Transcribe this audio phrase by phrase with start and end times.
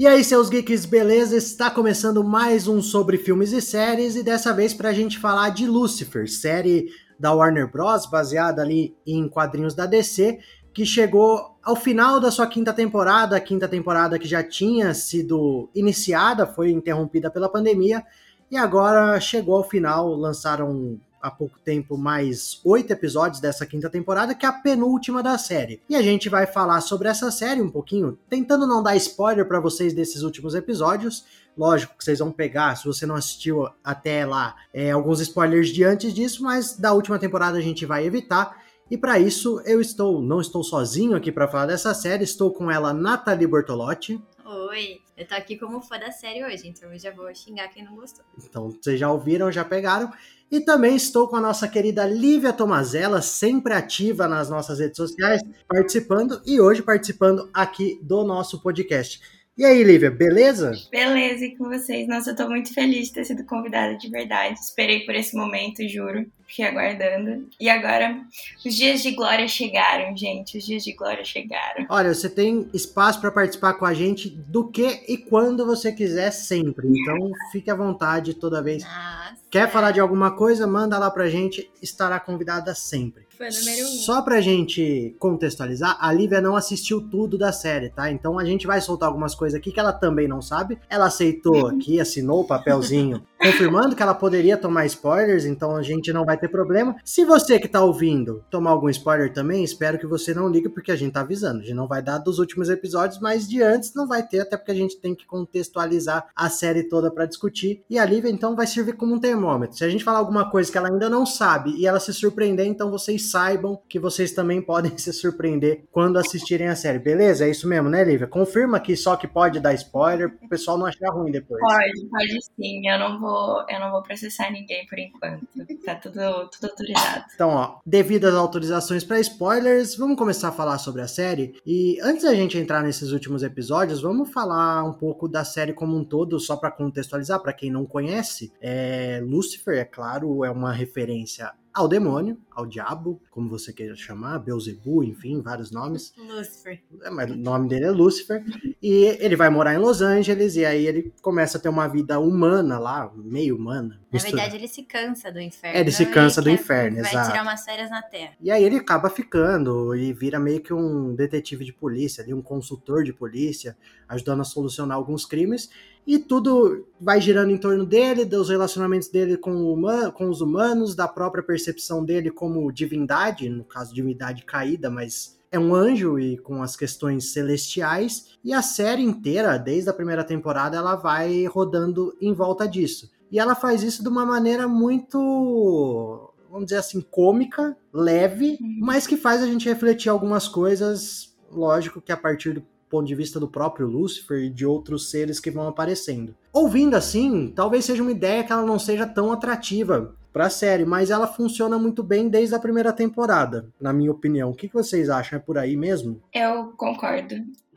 [0.00, 1.36] E aí, seus geeks, beleza?
[1.36, 5.50] Está começando mais um sobre filmes e séries e dessa vez para a gente falar
[5.50, 6.86] de Lucifer, série
[7.18, 10.38] da Warner Bros, baseada ali em quadrinhos da DC,
[10.72, 15.68] que chegou ao final da sua quinta temporada, a quinta temporada que já tinha sido
[15.74, 18.02] iniciada, foi interrompida pela pandemia,
[18.50, 24.34] e agora chegou ao final, lançaram há pouco tempo mais oito episódios dessa quinta temporada,
[24.34, 25.80] que é a penúltima da série.
[25.88, 29.60] E a gente vai falar sobre essa série um pouquinho, tentando não dar spoiler para
[29.60, 31.24] vocês desses últimos episódios.
[31.56, 35.84] Lógico que vocês vão pegar, se você não assistiu até lá, é, alguns spoilers de
[35.84, 38.62] antes disso, mas da última temporada a gente vai evitar.
[38.90, 42.70] E para isso eu estou, não estou sozinho aqui para falar dessa série, estou com
[42.70, 44.20] ela, Nathalie Bortolotti.
[44.44, 47.84] Oi, eu tô aqui como fã da série hoje, então eu já vou xingar quem
[47.84, 48.24] não gostou.
[48.42, 50.10] Então vocês já ouviram, já pegaram.
[50.50, 55.42] E também estou com a nossa querida Lívia Tomazella, sempre ativa nas nossas redes sociais,
[55.68, 59.20] participando e hoje participando aqui do nosso podcast.
[59.58, 60.72] E aí, Lívia, beleza?
[60.90, 62.08] Beleza, e com vocês?
[62.08, 64.58] Nossa, eu tô muito feliz de ter sido convidada de verdade.
[64.58, 66.24] Esperei por esse momento, juro.
[66.50, 67.46] Fiquei aguardando.
[67.60, 68.22] E agora,
[68.66, 70.58] os dias de glória chegaram, gente.
[70.58, 71.86] Os dias de glória chegaram.
[71.88, 76.32] Olha, você tem espaço para participar com a gente do que e quando você quiser,
[76.32, 76.88] sempre.
[76.88, 78.82] Então, fique à vontade toda vez.
[78.82, 79.38] Nossa.
[79.48, 80.66] Quer falar de alguma coisa?
[80.66, 81.70] Manda lá pra gente.
[81.80, 83.30] Estará convidada sempre.
[83.38, 83.90] Número um.
[84.00, 88.10] Só pra gente contextualizar, a Lívia não assistiu tudo da série, tá?
[88.10, 90.78] Então a gente vai soltar algumas coisas aqui que ela também não sabe.
[90.90, 96.12] Ela aceitou aqui, assinou o papelzinho confirmando que ela poderia tomar spoilers, então a gente
[96.12, 96.96] não vai ter problema.
[97.04, 100.92] Se você que tá ouvindo tomar algum spoiler também, espero que você não ligue, porque
[100.92, 101.60] a gente tá avisando.
[101.60, 104.56] A gente não vai dar dos últimos episódios, mas de antes não vai ter, até
[104.56, 107.84] porque a gente tem que contextualizar a série toda para discutir.
[107.88, 109.76] E a Lívia, então, vai servir como um termômetro.
[109.76, 112.66] Se a gente falar alguma coisa que ela ainda não sabe e ela se surpreender,
[112.66, 116.98] então vocês saibam que vocês também podem se surpreender quando assistirem a série.
[116.98, 117.44] Beleza?
[117.44, 118.26] É isso mesmo, né, Lívia?
[118.26, 121.60] Confirma que só que pode dar spoiler, o pessoal não achar ruim depois.
[121.60, 122.88] Pode, pode sim.
[122.88, 125.46] Eu não vou, eu não vou processar ninguém por enquanto.
[125.84, 126.20] Tá tudo,
[126.50, 127.24] tudo autorizado.
[127.34, 131.54] Então, ó, devido às autorizações para spoilers, vamos começar a falar sobre a série.
[131.66, 135.96] E antes da gente entrar nesses últimos episódios, vamos falar um pouco da série como
[135.96, 138.52] um todo, só para contextualizar, para quem não conhece.
[138.60, 144.38] É, Lucifer, é claro, é uma referência ao demônio, ao diabo, como você queira chamar,
[144.40, 146.12] Beelzebub, enfim, vários nomes.
[146.18, 146.82] Lucifer.
[147.02, 148.44] É, mas o nome dele é Lucifer.
[148.82, 152.18] E ele vai morar em Los Angeles e aí ele começa a ter uma vida
[152.18, 154.00] humana lá, meio humana.
[154.12, 155.76] Na verdade, ele se cansa do inferno.
[155.78, 157.30] É, ele se cansa do quer- inferno, Vai exato.
[157.30, 158.32] tirar umas férias na Terra.
[158.40, 162.42] E aí ele acaba ficando e vira meio que um detetive de polícia, ali, um
[162.42, 163.76] consultor de polícia,
[164.08, 165.70] ajudando a solucionar alguns crimes.
[166.06, 170.40] E tudo vai girando em torno dele, dos relacionamentos dele com, o huma- com os
[170.40, 176.18] humanos, da própria percepção dele como divindade, no caso, divindade caída, mas é um anjo
[176.18, 178.30] e com as questões celestiais.
[178.42, 183.10] E a série inteira, desde a primeira temporada, ela vai rodando em volta disso.
[183.30, 188.78] E ela faz isso de uma maneira muito, vamos dizer assim, cômica, leve, Uhum.
[188.80, 193.14] mas que faz a gente refletir algumas coisas, lógico que a partir do ponto de
[193.14, 196.34] vista do próprio Lúcifer e de outros seres que vão aparecendo.
[196.52, 200.84] Ouvindo assim, talvez seja uma ideia que ela não seja tão atrativa para a série,
[200.84, 204.50] mas ela funciona muito bem desde a primeira temporada, na minha opinião.
[204.50, 205.36] O que que vocês acham?
[205.38, 206.20] É por aí mesmo?
[206.32, 207.34] Eu concordo.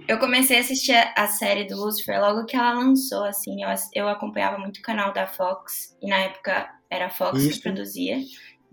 [0.08, 3.64] Eu comecei a assistir a- série do Lucifer logo que ela lançou, assim.
[3.64, 7.58] Eu, eu acompanhava muito o canal da Fox, e na época era a Fox Isso.
[7.58, 8.18] que produzia.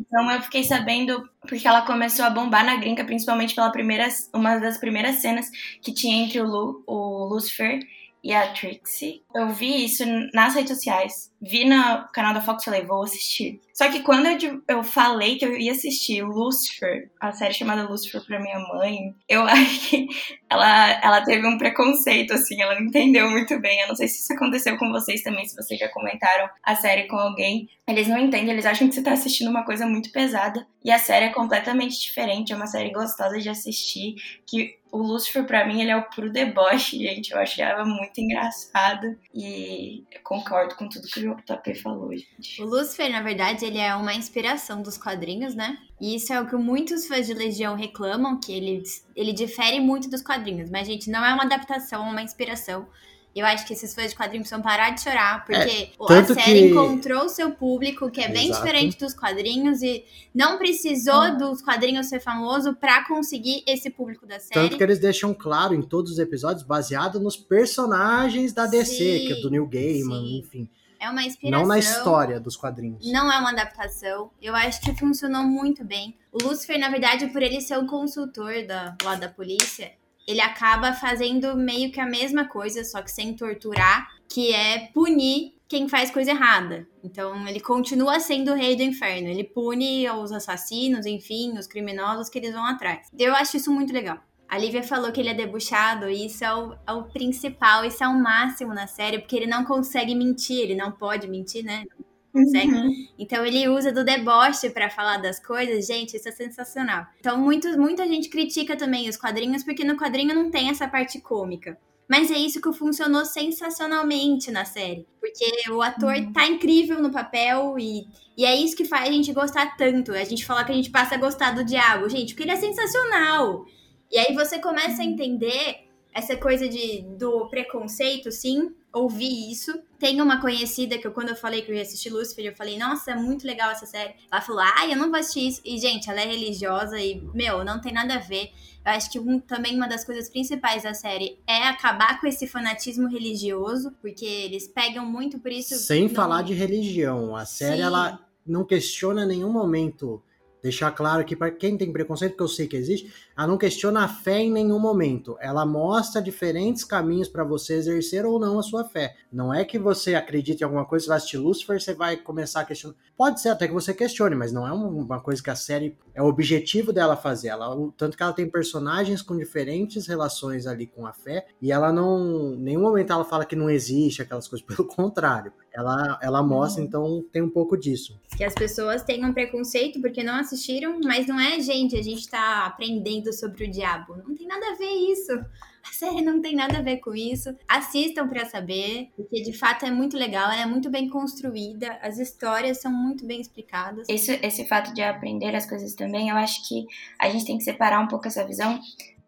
[0.00, 4.58] Então eu fiquei sabendo porque ela começou a bombar na gringa, principalmente pela primeira, uma
[4.58, 5.50] das primeiras cenas
[5.82, 7.80] que tinha entre o, Lu, o Lucifer
[8.22, 9.22] e a Trixie.
[9.34, 10.04] Eu vi isso
[10.34, 13.60] nas redes sociais, vi no canal da Fox e falei, vou assistir.
[13.72, 18.22] Só que quando eu, eu falei que eu ia assistir Lucifer, a série chamada Lucifer
[18.26, 20.06] pra minha mãe, eu acho que
[20.50, 23.80] ela, ela teve um preconceito, assim, ela não entendeu muito bem.
[23.80, 27.06] Eu não sei se isso aconteceu com vocês também, se vocês já comentaram a série
[27.06, 27.70] com alguém.
[27.88, 30.66] Eles não entendem, eles acham que você tá assistindo uma coisa muito pesada.
[30.84, 34.14] E a série é completamente diferente, é uma série gostosa de assistir.
[34.46, 37.32] Que o Lucifer, pra mim, ele é o puro deboche, gente.
[37.32, 39.16] Eu achava muito engraçado.
[39.34, 42.62] E eu concordo com tudo que o JP falou, gente.
[42.62, 45.78] O Lucifer, na verdade, ele é uma inspiração dos quadrinhos, né?
[46.00, 48.82] E isso é o que muitos fãs de Legião reclamam, que ele,
[49.14, 50.70] ele difere muito dos quadrinhos.
[50.70, 52.86] Mas, gente, não é uma adaptação, é uma inspiração.
[53.34, 56.52] Eu acho que esses fãs de quadrinhos precisam parar de chorar, porque a tanto série
[56.62, 58.64] que- encontrou o seu público, que é bem Exato.
[58.64, 60.04] diferente dos quadrinhos, e
[60.34, 64.52] não precisou dos quadrinhos ser famoso pra conseguir esse público da série.
[64.54, 69.26] Tanto que eles deixam claro em todos os episódios, baseado nos personagens da DC, Sim,
[69.26, 70.38] que é do Neil Gaiman, sim.
[70.38, 70.68] enfim.
[70.98, 71.60] É uma inspiração.
[71.60, 73.10] Não na história dos quadrinhos.
[73.10, 74.30] Não é uma adaptação.
[74.42, 76.14] Eu acho que funcionou muito bem.
[76.30, 79.92] O Lúcifer, na verdade, por ele ser um consultor da, lá da polícia,
[80.30, 85.54] ele acaba fazendo meio que a mesma coisa, só que sem torturar, que é punir
[85.68, 86.86] quem faz coisa errada.
[87.02, 89.28] Então ele continua sendo o rei do inferno.
[89.28, 93.08] Ele pune os assassinos, enfim, os criminosos que eles vão atrás.
[93.18, 94.18] Eu acho isso muito legal.
[94.48, 98.02] A Lívia falou que ele é debuchado, e isso é o, é o principal, isso
[98.02, 101.84] é o máximo na série, porque ele não consegue mentir, ele não pode mentir, né?
[102.32, 102.72] Consegue.
[102.72, 103.08] Uhum.
[103.18, 107.06] Então ele usa do deboche para falar das coisas, gente, isso é sensacional.
[107.18, 111.20] Então muitos, muita gente critica também os quadrinhos porque no quadrinho não tem essa parte
[111.20, 111.78] cômica.
[112.10, 115.06] Mas é isso que funcionou sensacionalmente na série.
[115.20, 116.32] Porque o ator uhum.
[116.32, 118.04] tá incrível no papel e,
[118.36, 120.12] e é isso que faz a gente gostar tanto.
[120.12, 122.56] A gente fala que a gente passa a gostar do Diabo, gente, porque ele é
[122.56, 123.64] sensacional.
[124.10, 129.72] E aí você começa a entender essa coisa de, do preconceito, sim, ouvi isso.
[129.98, 132.78] Tem uma conhecida que eu, quando eu falei que eu ia assistir Lucifer, eu falei,
[132.78, 134.14] nossa, é muito legal essa série.
[134.30, 135.60] Ela falou, ah, eu não vou assistir isso.
[135.64, 138.50] E, gente, ela é religiosa e, meu, não tem nada a ver.
[138.84, 142.46] Eu acho que um, também uma das coisas principais da série é acabar com esse
[142.46, 145.76] fanatismo religioso, porque eles pegam muito por isso.
[145.76, 146.14] Sem não...
[146.14, 147.36] falar de religião.
[147.36, 147.82] A série, Sim.
[147.82, 150.22] ela não questiona em nenhum momento
[150.62, 154.04] Deixar claro que para quem tem preconceito, que eu sei que existe, ela não questiona
[154.04, 155.36] a fé em nenhum momento.
[155.40, 159.16] Ela mostra diferentes caminhos para você exercer ou não a sua fé.
[159.32, 162.60] Não é que você acredite em alguma coisa, você vai assistir Lucifer, você vai começar
[162.60, 162.94] a questionar.
[163.16, 166.22] Pode ser até que você questione, mas não é uma coisa que a série é
[166.22, 167.48] o objetivo dela fazer.
[167.48, 171.92] Ela, tanto que ela tem personagens com diferentes relações ali com a fé, e ela
[171.92, 172.54] não.
[172.54, 175.52] Em nenhum momento ela fala que não existe aquelas coisas, pelo contrário.
[175.72, 176.88] Ela, ela mostra, uhum.
[176.88, 178.20] então tem um pouco disso.
[178.36, 182.28] Que as pessoas têm um preconceito porque não assistiram, mas não é, gente, a gente
[182.28, 184.16] tá aprendendo sobre o diabo.
[184.16, 185.32] Não tem nada a ver isso.
[185.82, 187.56] A série não tem nada a ver com isso.
[187.66, 192.18] Assistam para saber, porque de fato é muito legal, ela é muito bem construída, as
[192.18, 194.06] histórias são muito bem explicadas.
[194.06, 196.86] Esse, esse fato de aprender as coisas também, eu acho que
[197.18, 198.78] a gente tem que separar um pouco essa visão,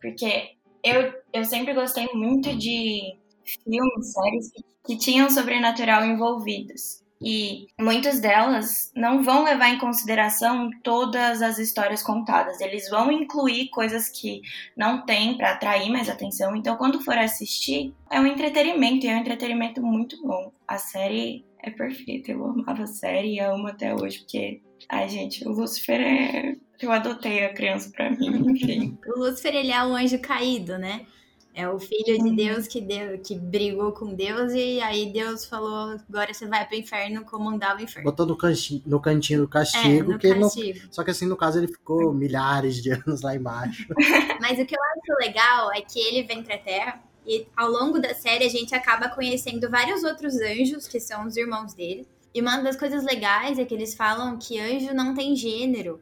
[0.01, 0.51] porque
[0.85, 8.19] eu, eu sempre gostei muito de filmes, séries que, que tinham sobrenatural envolvidos e muitas
[8.19, 12.61] delas não vão levar em consideração todas as histórias contadas.
[12.61, 14.43] Eles vão incluir coisas que
[14.77, 16.57] não tem para atrair mais atenção.
[16.57, 20.53] Então, quando for assistir, é um entretenimento e é um entretenimento muito bom.
[20.67, 22.33] A série é perfeita.
[22.33, 26.57] Eu amava a série e amo até hoje porque Ai, gente, o Lúcifer é.
[26.81, 28.99] Eu adotei a criança pra mim, enfim.
[29.07, 31.07] o Lúcifer, ele é o anjo caído, né?
[31.55, 32.35] É o filho de uhum.
[32.35, 36.77] Deus que deu, que brigou com Deus e aí Deus falou: agora você vai pro
[36.77, 38.11] inferno comandar o inferno.
[38.11, 40.15] Botou no, cantinho, no cantinho do castigo.
[40.15, 40.79] É, que castigo.
[40.83, 43.87] Não, só que assim, no caso, ele ficou milhares de anos lá embaixo.
[44.41, 48.01] Mas o que eu acho legal é que ele vem pra Terra e ao longo
[48.01, 52.07] da série a gente acaba conhecendo vários outros anjos, que são os irmãos dele.
[52.35, 56.01] E uma das coisas legais é que eles falam que anjo não tem gênero.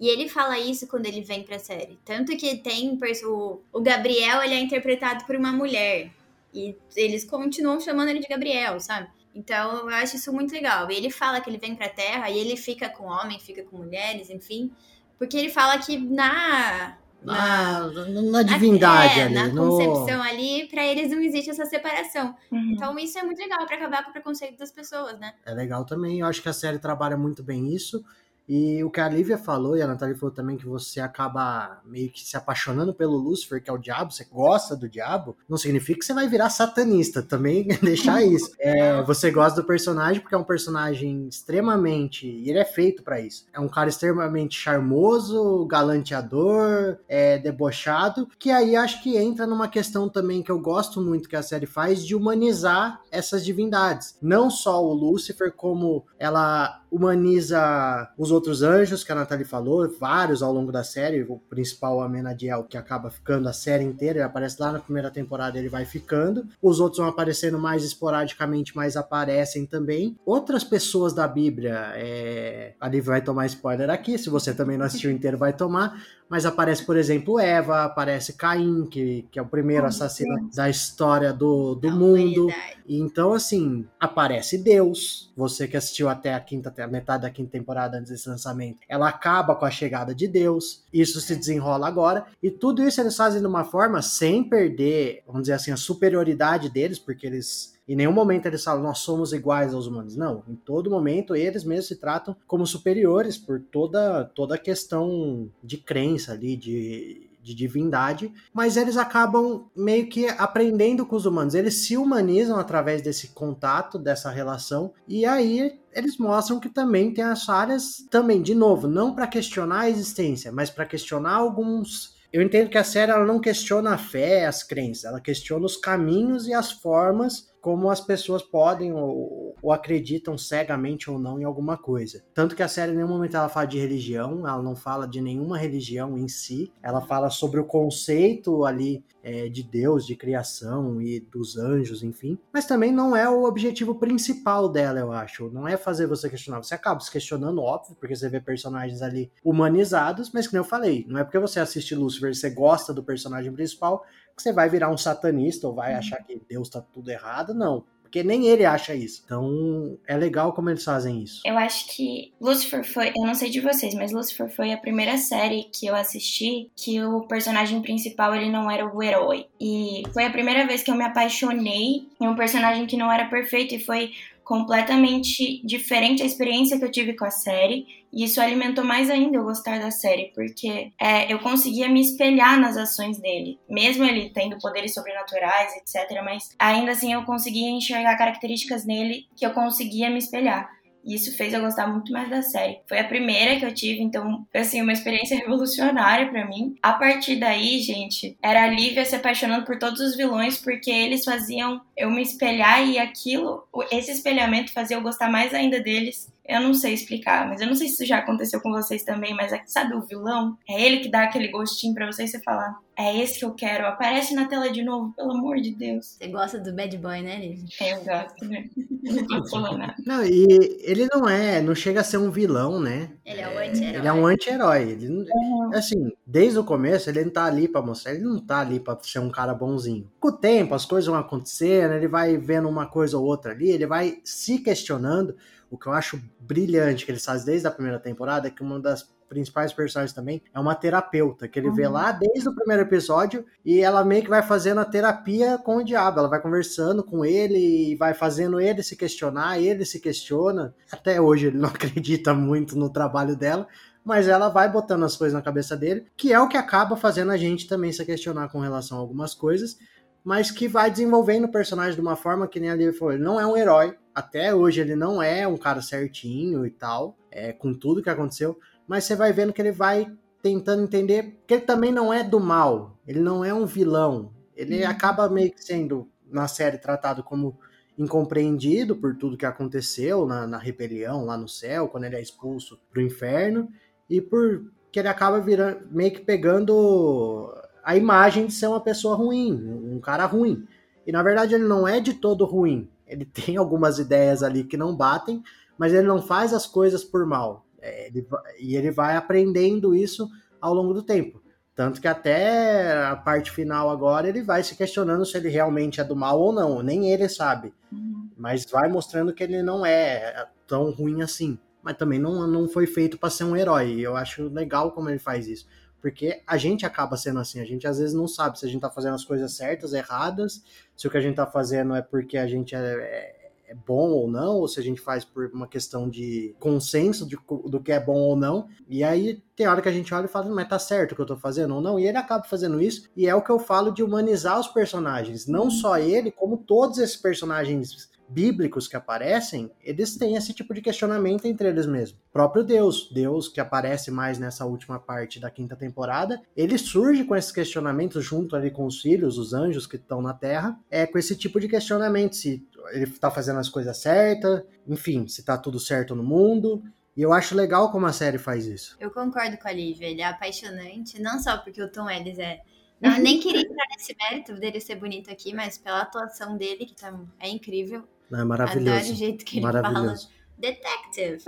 [0.00, 1.98] E ele fala isso quando ele vem pra série.
[2.04, 6.10] Tanto que tem o, o Gabriel, ele é interpretado por uma mulher.
[6.54, 9.08] E eles continuam chamando ele de Gabriel, sabe?
[9.34, 10.90] Então eu acho isso muito legal.
[10.90, 13.76] E ele fala que ele vem pra Terra e ele fica com homem, fica com
[13.76, 14.70] mulheres, enfim.
[15.18, 16.96] Porque ele fala que na.
[17.20, 17.90] Na,
[18.30, 19.34] na divindade é, ali.
[19.34, 19.70] Na no...
[19.70, 22.34] concepção ali, para eles não existe essa separação.
[22.50, 22.72] Uhum.
[22.72, 25.34] Então isso é muito legal para acabar com o preconceito das pessoas, né?
[25.44, 26.20] É legal também.
[26.20, 28.04] Eu acho que a série trabalha muito bem isso.
[28.48, 32.10] E o que a Lívia falou, e a Natália falou também, que você acaba meio
[32.10, 35.98] que se apaixonando pelo Lúcifer, que é o diabo, você gosta do diabo, não significa
[36.00, 38.50] que você vai virar satanista, também deixar isso.
[38.58, 42.26] É, você gosta do personagem porque é um personagem extremamente.
[42.26, 43.46] E ele é feito para isso.
[43.52, 50.08] É um cara extremamente charmoso, galanteador, é, debochado, que aí acho que entra numa questão
[50.08, 54.16] também que eu gosto muito que a série faz de humanizar essas divindades.
[54.22, 60.42] Não só o Lúcifer, como ela humaniza os outros anjos que a Nathalie falou, vários
[60.42, 61.22] ao longo da série.
[61.22, 65.58] O principal, Amenadiel, que acaba ficando a série inteira, ele aparece lá na primeira temporada,
[65.58, 66.46] ele vai ficando.
[66.62, 70.16] Os outros vão aparecendo mais esporadicamente, mas aparecem também.
[70.24, 72.74] Outras pessoas da Bíblia, é...
[72.80, 76.44] a Liv vai tomar spoiler aqui, se você também não assistiu inteiro, vai tomar mas
[76.44, 80.56] aparece, por exemplo, Eva, aparece Caim, que, que é o primeiro oh, assassino Deus.
[80.56, 82.48] da história do, do mundo.
[82.86, 85.32] Então, assim, aparece Deus.
[85.34, 88.78] Você que assistiu até a quinta, até a metade da quinta temporada antes desse lançamento,
[88.88, 90.84] ela acaba com a chegada de Deus.
[90.92, 92.26] Isso se desenrola agora.
[92.42, 96.70] E tudo isso eles fazem de uma forma sem perder, vamos dizer assim, a superioridade
[96.70, 100.14] deles, porque eles em nenhum momento eles falam, nós somos iguais aos humanos.
[100.14, 105.50] Não, em todo momento eles mesmos se tratam como superiores por toda, toda a questão
[105.64, 111.54] de crença ali, de, de divindade, mas eles acabam meio que aprendendo com os humanos.
[111.54, 117.24] Eles se humanizam através desse contato, dessa relação, e aí eles mostram que também tem
[117.24, 122.42] as áreas, também, de novo, não para questionar a existência, mas para questionar alguns Eu
[122.42, 126.46] entendo que a série ela não questiona a fé, as crenças, ela questiona os caminhos
[126.46, 131.76] e as formas como as pessoas podem ou, ou, acreditam cegamente ou não em alguma
[131.76, 132.24] coisa.
[132.32, 135.20] Tanto que a série em nenhum momento ela fala de religião, ela não fala de
[135.20, 141.02] nenhuma religião em si, ela fala sobre o conceito ali é, de Deus, de criação
[141.02, 142.38] e dos anjos, enfim.
[142.50, 145.50] Mas também não é o objetivo principal dela, eu acho.
[145.50, 146.62] Não é fazer você questionar.
[146.62, 151.04] Você acaba se questionando, óbvio, porque você vê personagens ali humanizados, mas que eu falei,
[151.06, 154.06] não é porque você assiste Lucifer e você gosta do personagem principal
[154.38, 155.98] que você vai virar um satanista ou vai uhum.
[155.98, 157.84] achar que Deus tá tudo errado, não.
[158.00, 159.20] Porque nem ele acha isso.
[159.22, 161.42] Então, é legal como eles fazem isso.
[161.44, 165.18] Eu acho que Lucifer foi, eu não sei de vocês, mas Lucifer foi a primeira
[165.18, 169.46] série que eu assisti que o personagem principal ele não era o herói.
[169.60, 173.28] E foi a primeira vez que eu me apaixonei em um personagem que não era
[173.28, 174.12] perfeito e foi
[174.48, 177.86] completamente diferente a experiência que eu tive com a série.
[178.10, 182.58] E isso alimentou mais ainda eu gostar da série, porque é, eu conseguia me espelhar
[182.58, 183.58] nas ações dele.
[183.68, 186.22] Mesmo ele tendo poderes sobrenaturais, etc.
[186.24, 190.77] Mas ainda assim eu conseguia enxergar características nele que eu conseguia me espelhar.
[191.04, 192.80] E isso fez eu gostar muito mais da série.
[192.88, 196.74] Foi a primeira que eu tive, então foi assim uma experiência revolucionária para mim.
[196.82, 201.24] A partir daí, gente, era a Lívia se apaixonando por todos os vilões porque eles
[201.24, 206.62] faziam eu me espelhar e aquilo, esse espelhamento fazia eu gostar mais ainda deles eu
[206.62, 209.52] não sei explicar, mas eu não sei se isso já aconteceu com vocês também, mas
[209.52, 210.56] é, sabe o vilão?
[210.66, 213.52] É ele que dá aquele gostinho para você e você falar, é esse que eu
[213.52, 216.16] quero, aparece na tela de novo, pelo amor de Deus.
[216.18, 217.64] Você gosta do bad boy, né, Liv?
[217.80, 218.68] É, eu gosto, né?
[219.04, 219.94] não nada.
[220.04, 223.10] Não, e ele não é, não chega a ser um vilão, né?
[223.24, 223.98] Ele é um anti-herói.
[223.98, 224.82] Ele é um anti-herói.
[224.90, 225.70] Ele, uhum.
[225.74, 228.98] Assim, desde o começo, ele não tá ali pra mostrar, ele não tá ali pra
[229.02, 230.10] ser um cara bonzinho.
[230.18, 233.70] Com o tempo, as coisas vão acontecendo, ele vai vendo uma coisa ou outra ali,
[233.70, 235.36] ele vai se questionando,
[235.70, 238.80] o que eu acho brilhante que eles fazem desde a primeira temporada é que uma
[238.80, 241.74] das principais personagens também é uma terapeuta, que ele uhum.
[241.74, 245.76] vê lá desde o primeiro episódio e ela meio que vai fazendo a terapia com
[245.76, 246.20] o diabo.
[246.20, 250.74] Ela vai conversando com ele e vai fazendo ele se questionar, ele se questiona.
[250.90, 253.68] Até hoje ele não acredita muito no trabalho dela,
[254.02, 257.30] mas ela vai botando as coisas na cabeça dele, que é o que acaba fazendo
[257.30, 259.76] a gente também se questionar com relação a algumas coisas
[260.24, 263.40] mas que vai desenvolvendo o personagem de uma forma que nem ali falou, ele não
[263.40, 267.72] é um herói, até hoje ele não é um cara certinho e tal, é, com
[267.72, 271.92] tudo que aconteceu, mas você vai vendo que ele vai tentando entender que ele também
[271.92, 274.90] não é do mal, ele não é um vilão, ele uhum.
[274.90, 277.58] acaba meio que sendo, na série, tratado como
[277.96, 282.80] incompreendido por tudo que aconteceu na, na rebelião lá no céu, quando ele é expulso
[282.90, 283.68] pro inferno,
[284.10, 289.14] e por que ele acaba virando, meio que pegando a imagem de ser uma pessoa
[289.14, 289.52] ruim,
[289.92, 290.66] um cara ruim.
[291.06, 292.88] E na verdade ele não é de todo ruim.
[293.08, 295.42] Ele tem algumas ideias ali que não batem,
[295.76, 297.66] mas ele não faz as coisas por mal.
[297.80, 298.26] É, ele,
[298.58, 300.28] e ele vai aprendendo isso
[300.60, 301.40] ao longo do tempo.
[301.78, 306.04] Tanto que até a parte final agora ele vai se questionando se ele realmente é
[306.04, 306.82] do mal ou não.
[306.82, 307.72] Nem ele sabe.
[307.92, 308.28] Uhum.
[308.36, 311.56] Mas vai mostrando que ele não é tão ruim assim.
[311.80, 313.94] Mas também não, não foi feito para ser um herói.
[313.94, 315.68] E eu acho legal como ele faz isso.
[316.00, 318.80] Porque a gente acaba sendo assim, a gente às vezes não sabe se a gente
[318.80, 320.62] tá fazendo as coisas certas, erradas,
[320.96, 324.10] se o que a gente tá fazendo é porque a gente é, é, é bom
[324.10, 327.36] ou não, ou se a gente faz por uma questão de consenso de,
[327.66, 328.68] do que é bom ou não.
[328.88, 331.20] E aí tem hora que a gente olha e fala, mas tá certo o que
[331.20, 331.98] eu tô fazendo ou não?
[331.98, 335.46] E ele acaba fazendo isso, e é o que eu falo de humanizar os personagens.
[335.46, 340.82] Não só ele, como todos esses personagens bíblicos que aparecem, eles têm esse tipo de
[340.82, 342.20] questionamento entre eles mesmos.
[342.28, 347.24] O próprio Deus, Deus que aparece mais nessa última parte da quinta temporada, ele surge
[347.24, 351.06] com esses questionamentos junto ali com os filhos, os anjos que estão na Terra, é
[351.06, 355.56] com esse tipo de questionamento, se ele está fazendo as coisas certas, enfim, se está
[355.56, 356.82] tudo certo no mundo.
[357.16, 358.96] E eu acho legal como a série faz isso.
[359.00, 362.60] Eu concordo com a Lívia, ele é apaixonante, não só porque o Tom Ellis é
[363.00, 366.84] não, eu nem queria entrar nesse mérito dele ser bonito aqui, mas pela atuação dele,
[366.84, 368.02] que tá, é incrível.
[368.32, 368.96] É maravilhoso.
[368.96, 370.14] Adoro o jeito que ele fala.
[370.58, 371.38] Detective.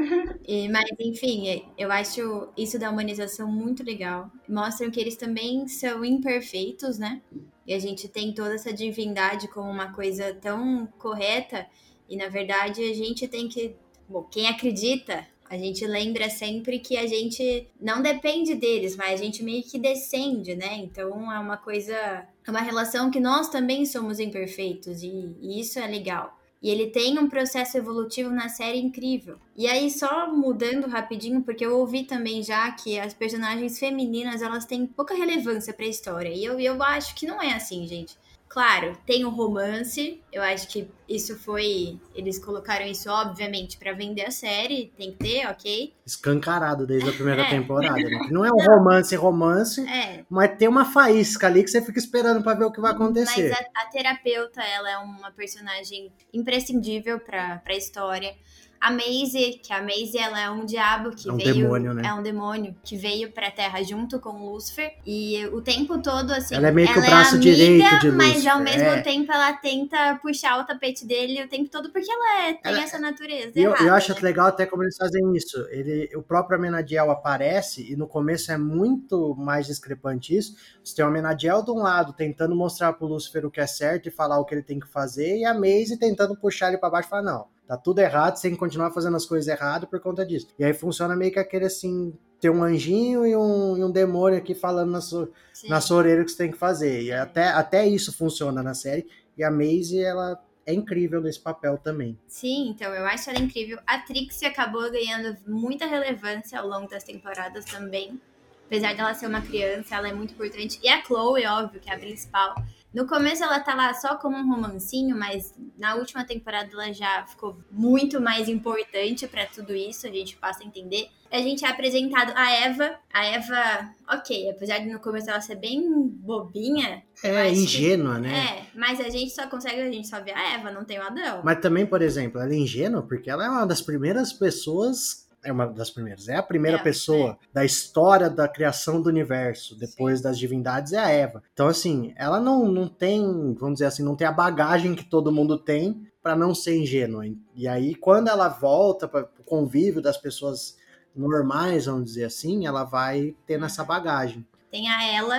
[0.46, 4.30] E, mas, enfim, eu acho isso da humanização muito legal.
[4.49, 7.20] Mostram que eles também são imperfeitos, né?
[7.66, 11.66] E a gente tem toda essa divindade como uma coisa tão correta.
[12.08, 13.75] E, na verdade, a gente tem que.
[14.08, 19.25] Bom, quem acredita, a gente lembra sempre que a gente não depende deles, mas a
[19.25, 20.76] gente meio que descende, né?
[20.78, 21.94] Então é uma coisa.
[21.94, 25.02] É uma relação que nós também somos imperfeitos.
[25.02, 26.39] E, e isso é legal.
[26.62, 29.38] E ele tem um processo evolutivo na série incrível.
[29.57, 34.67] E aí, só mudando rapidinho, porque eu ouvi também já que as personagens femininas elas
[34.67, 36.29] têm pouca relevância para a história.
[36.29, 38.17] E eu, eu acho que não é assim, gente.
[38.50, 40.21] Claro, tem o romance.
[40.33, 42.00] Eu acho que isso foi.
[42.12, 44.92] Eles colocaram isso, obviamente, para vender a série.
[44.97, 45.95] Tem que ter, ok?
[46.04, 47.49] Escancarado desde a primeira é.
[47.49, 47.97] temporada.
[47.97, 48.28] Né?
[48.28, 50.25] Não é um romance, romance, é.
[50.28, 53.50] mas tem uma faísca ali que você fica esperando para ver o que vai acontecer.
[53.50, 58.35] Mas a, a terapeuta, ela é uma personagem imprescindível para a história.
[58.80, 61.54] A Maisie, que a Maisie ela é um diabo que é um veio.
[61.54, 62.02] Demônio, né?
[62.06, 64.92] É um demônio que veio pra Terra junto com Lúcifer.
[65.04, 66.54] E o tempo todo, assim.
[66.54, 68.12] Ela é meio que o é braço amiga, direito de Lúcifer.
[68.14, 69.02] Mas ao mesmo é.
[69.02, 72.82] tempo ela tenta puxar o tapete dele o tempo todo, porque ela é, tem Ela-
[72.82, 73.52] essa natureza.
[73.54, 74.20] E eu, errada, eu acho né?
[74.22, 75.58] legal até como eles fazem isso.
[75.70, 80.56] Ele, o próprio Amenadiel aparece e no começo é muito mais discrepante isso.
[80.82, 84.08] Você tem o Amenadiel de um lado tentando mostrar pro Lúcifer o que é certo
[84.08, 86.88] e falar o que ele tem que fazer, e a Maisie tentando puxar ele para
[86.88, 89.89] baixo e falar: não, tá tudo errado, você tem que continuar fazendo as coisas erradas
[89.89, 90.49] por conta disso.
[90.59, 92.12] E aí funciona meio que aquele assim.
[92.41, 95.69] Ter um anjinho e um, e um demônio aqui falando na sua, Sim.
[95.69, 97.03] na sua orelha o que você tem que fazer.
[97.03, 99.07] E até, até isso funciona na série.
[99.37, 102.19] E a Maisie, ela é incrível nesse papel também.
[102.27, 103.79] Sim, então eu acho ela incrível.
[103.87, 108.19] A Trixie acabou ganhando muita relevância ao longo das temporadas também.
[108.67, 110.81] Apesar dela ser uma criança, ela é muito importante.
[110.83, 112.55] E a Chloe, óbvio, que é a principal.
[112.92, 117.25] No começo ela tá lá só como um romancinho, mas na última temporada ela já
[117.26, 121.09] ficou muito mais importante pra tudo isso, a gente passa a entender.
[121.30, 122.97] A gente é apresentado a Eva.
[123.12, 127.04] A Eva, ok, apesar de no começo ela ser bem bobinha.
[127.23, 128.32] É acho que- ingênua, né?
[128.75, 131.02] É, mas a gente só consegue, a gente só vê a Eva, não tem o
[131.02, 131.42] Adão.
[131.44, 135.28] Mas também, por exemplo, ela é ingênua porque ela é uma das primeiras pessoas.
[135.42, 139.75] É uma das primeiras, é a primeira É, pessoa da história da criação do universo,
[139.75, 141.42] depois das divindades, é a Eva.
[141.52, 143.23] Então, assim, ela não, não tem,
[143.54, 147.25] vamos dizer assim, não tem a bagagem que todo mundo tem para não ser ingênua.
[147.54, 150.76] E aí, quando ela volta para o convívio das pessoas
[151.16, 154.47] normais, vamos dizer assim, ela vai tendo essa bagagem.
[154.70, 155.37] Tem a ela,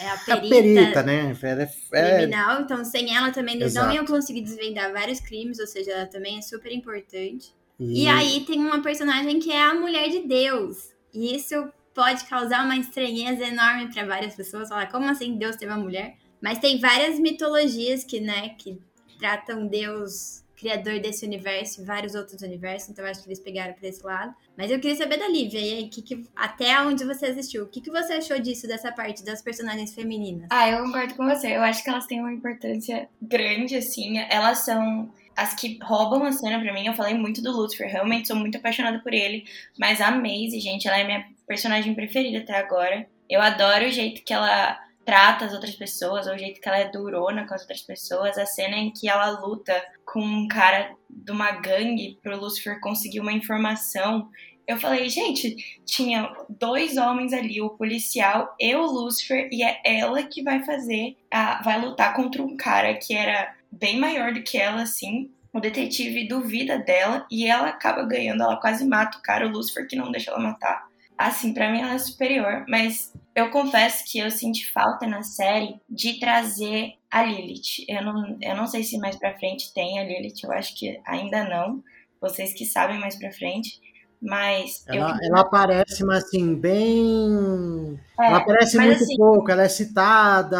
[0.00, 1.36] é a É perita, a perita, né?
[1.42, 3.96] Ela é- é- criminal, então sem ela também eles não Exato.
[3.96, 7.54] iam conseguir desvendar vários crimes, ou seja, ela também é super importante.
[7.78, 10.90] E- E aí tem uma personagem que é a mulher de Deus.
[11.12, 15.72] E isso pode causar uma estranheza enorme para várias pessoas, falar como assim Deus teve
[15.72, 16.16] uma mulher?
[16.40, 18.78] Mas tem várias mitologias que, né, que
[19.18, 23.74] tratam Deus criador desse universo e vários outros universos, então eu acho que eles pegaram
[23.74, 24.34] pra esse lado.
[24.56, 27.66] Mas eu queria saber da Lívia, e aí, que que, até onde você assistiu, o
[27.66, 30.46] que, que você achou disso, dessa parte das personagens femininas?
[30.50, 31.54] Ah, eu concordo com você.
[31.54, 34.18] Eu acho que elas têm uma importância grande, assim.
[34.30, 36.86] Elas são as que roubam a cena pra mim.
[36.86, 39.44] Eu falei muito do Lucifer, realmente sou muito apaixonada por ele.
[39.78, 43.06] Mas a Maisie, gente, ela é minha personagem preferida até agora.
[43.28, 46.90] Eu adoro o jeito que ela trata as outras pessoas, o jeito que ela é
[46.90, 48.38] durona com as outras pessoas.
[48.38, 53.20] A cena em que ela luta com um cara de uma gangue pro Lucifer conseguir
[53.20, 54.28] uma informação.
[54.66, 60.22] Eu falei, gente, tinha dois homens ali, o policial e o Lucifer, e é ela
[60.24, 64.58] que vai fazer, a, vai lutar contra um cara que era bem maior do que
[64.58, 65.30] ela, assim.
[65.52, 69.86] O detetive duvida dela e ela acaba ganhando, ela quase mata o cara, o Lucifer
[69.88, 70.86] que não deixa ela matar.
[71.16, 75.80] Assim, pra mim ela é superior, mas eu confesso que eu senti falta na série
[75.88, 77.84] de trazer a Lilith.
[77.88, 81.00] Eu não, eu não sei se mais pra frente tem a Lilith, eu acho que
[81.06, 81.82] ainda não.
[82.20, 83.80] Vocês que sabem mais pra frente.
[84.26, 87.98] Mas Ela, eu ela aparece, mas assim, bem.
[88.18, 90.56] É, ela aparece muito assim- pouco, ela é citada.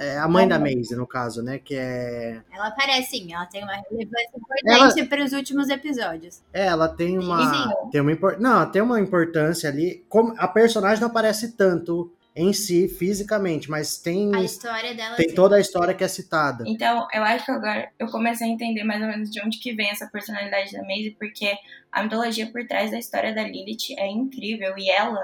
[0.00, 0.58] é A mãe da.
[0.58, 1.58] Maisie, no caso, né?
[1.58, 2.40] Que é.
[2.52, 6.40] Ela aparece sim, ela tem uma relevância importante para os últimos episódios.
[6.52, 7.52] é, ela tem uma.
[7.52, 7.90] Sim.
[7.90, 10.04] Tem uma impor- Não, tem uma importância ali.
[10.08, 15.28] Como a personagem não aparece tanto em si, fisicamente, mas tem, A história dela tem
[15.28, 15.34] sim.
[15.34, 16.64] toda a história que é citada.
[16.66, 19.72] Então, eu acho que agora eu comecei a entender mais ou menos de onde que
[19.74, 21.52] vem essa personalidade da Maisie, porque
[21.92, 25.20] a mitologia por trás da história da Lilith é incrível e ela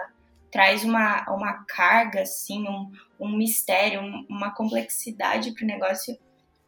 [0.52, 6.16] traz uma, uma carga, assim, um, um mistério, um- uma complexidade pro negócio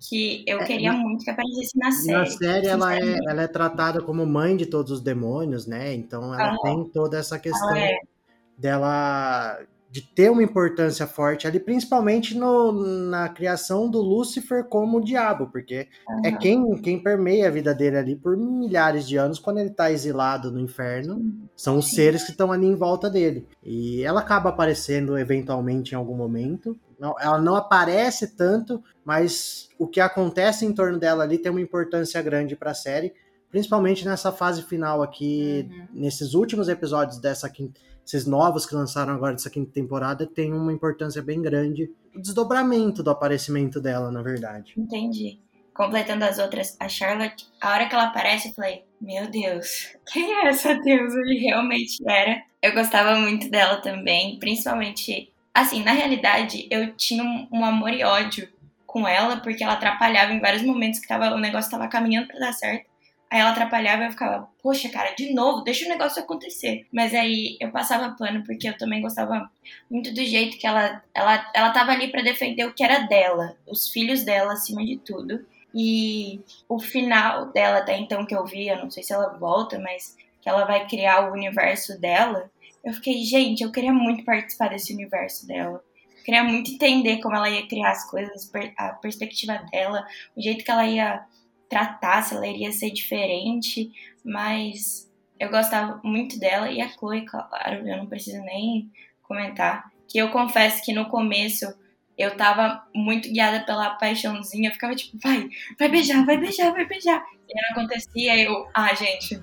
[0.08, 2.12] que eu É, queria muito que aparecesse na série.
[2.18, 5.92] Na série, ela é, ela é tratada como mãe de todos os demônios, né?
[5.94, 6.56] Então ela Ah.
[6.62, 7.96] tem toda essa questão é,
[8.56, 9.58] dela
[9.98, 12.70] de ter uma importância forte ali, principalmente no,
[13.10, 15.88] na criação do Lúcifer como o diabo, porque
[16.22, 16.38] é aham.
[16.38, 20.52] quem, quem permeia a vida dele ali por milhares de anos quando ele tá exilado
[20.52, 21.20] no inferno.
[21.56, 23.48] São os seres que estão ali em volta dele.
[23.62, 26.78] E ela acaba aparecendo eventualmente em algum momento.
[27.00, 31.60] Não- ela não aparece tanto, mas o que acontece em torno dela ali tem uma
[31.60, 33.12] importância grande para a série,
[33.50, 35.86] principalmente nessa fase final aqui, Uhum.
[36.02, 40.72] nesses últimos episódios dessa quinta, esses novos que lançaram agora dessa quinta temporada, tem uma
[40.72, 41.90] importância bem grande.
[42.16, 44.72] O desdobramento do aparecimento dela, na verdade.
[44.78, 45.38] Entendi.
[45.74, 50.32] Completando as outras, a Charlotte, a hora que ela aparece, eu falei, meu Deus, quem
[50.32, 51.20] é essa deusa?
[51.20, 52.42] Ele realmente era.
[52.62, 55.30] Eu gostava muito dela também, principalmente.
[55.52, 58.48] Assim, na realidade, eu tinha um, um amor e ódio
[58.86, 62.40] com ela, porque ela atrapalhava em vários momentos que tava, o negócio tava caminhando para
[62.40, 62.87] dar certo.
[63.30, 66.86] Aí ela atrapalhava e eu ficava, poxa, cara, de novo, deixa o negócio acontecer.
[66.90, 69.50] Mas aí eu passava pano, porque eu também gostava
[69.90, 73.54] muito do jeito que ela, ela, ela tava ali para defender o que era dela,
[73.66, 75.44] os filhos dela acima de tudo.
[75.74, 79.78] E o final dela, até então que eu vi, eu não sei se ela volta,
[79.78, 82.50] mas que ela vai criar o universo dela.
[82.82, 85.82] Eu fiquei, gente, eu queria muito participar desse universo dela.
[86.16, 90.64] Eu queria muito entender como ela ia criar as coisas, a perspectiva dela, o jeito
[90.64, 91.26] que ela ia
[91.68, 93.92] tratar, se ela iria ser diferente,
[94.24, 98.90] mas eu gostava muito dela e a Chloe, claro, eu não preciso nem
[99.22, 101.66] comentar, que eu confesso que no começo
[102.16, 106.84] eu tava muito guiada pela paixãozinha, eu ficava tipo, vai, vai beijar, vai beijar, vai
[106.84, 107.24] beijar.
[107.48, 109.40] E não acontecia, eu, ah, gente,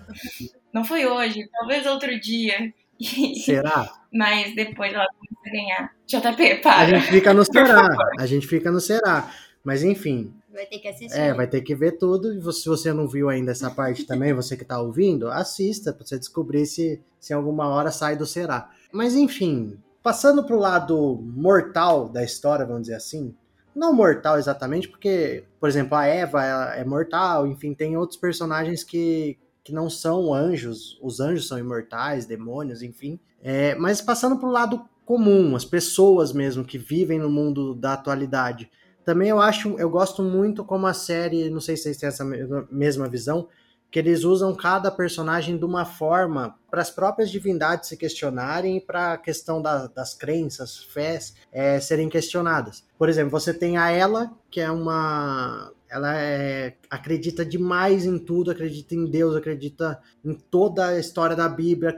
[0.74, 2.74] não foi hoje, talvez outro dia.
[3.46, 3.90] Será?
[4.14, 5.96] Mas depois ela começou a ganhar.
[6.06, 6.82] JP, para.
[6.82, 7.88] A gente fica no será.
[8.20, 9.30] A gente fica no será.
[9.64, 10.34] Mas enfim.
[10.56, 11.20] Vai ter que assistir.
[11.20, 12.34] É, vai ter que ver tudo.
[12.34, 16.06] E se você não viu ainda essa parte também, você que tá ouvindo, assista pra
[16.06, 18.72] você descobrir se, se alguma hora sai do será.
[18.92, 23.36] Mas enfim, passando pro lado mortal da história, vamos dizer assim.
[23.76, 29.38] Não mortal exatamente, porque, por exemplo, a Eva é mortal, enfim, tem outros personagens que,
[29.62, 30.98] que não são anjos.
[31.02, 33.20] Os anjos são imortais, demônios, enfim.
[33.44, 38.72] É, mas passando pro lado comum, as pessoas mesmo que vivem no mundo da atualidade.
[39.06, 42.26] Também eu acho, eu gosto muito como a série, não sei se vocês têm essa
[42.72, 43.48] mesma visão,
[43.92, 48.82] que eles usam cada personagem de uma forma para as próprias divindades se questionarem e
[48.82, 52.84] para a questão da, das crenças, fés, é, serem questionadas.
[52.98, 55.72] Por exemplo, você tem a Ela, que é uma.
[55.88, 61.48] Ela é, acredita demais em tudo, acredita em Deus, acredita em toda a história da
[61.48, 61.96] Bíblia,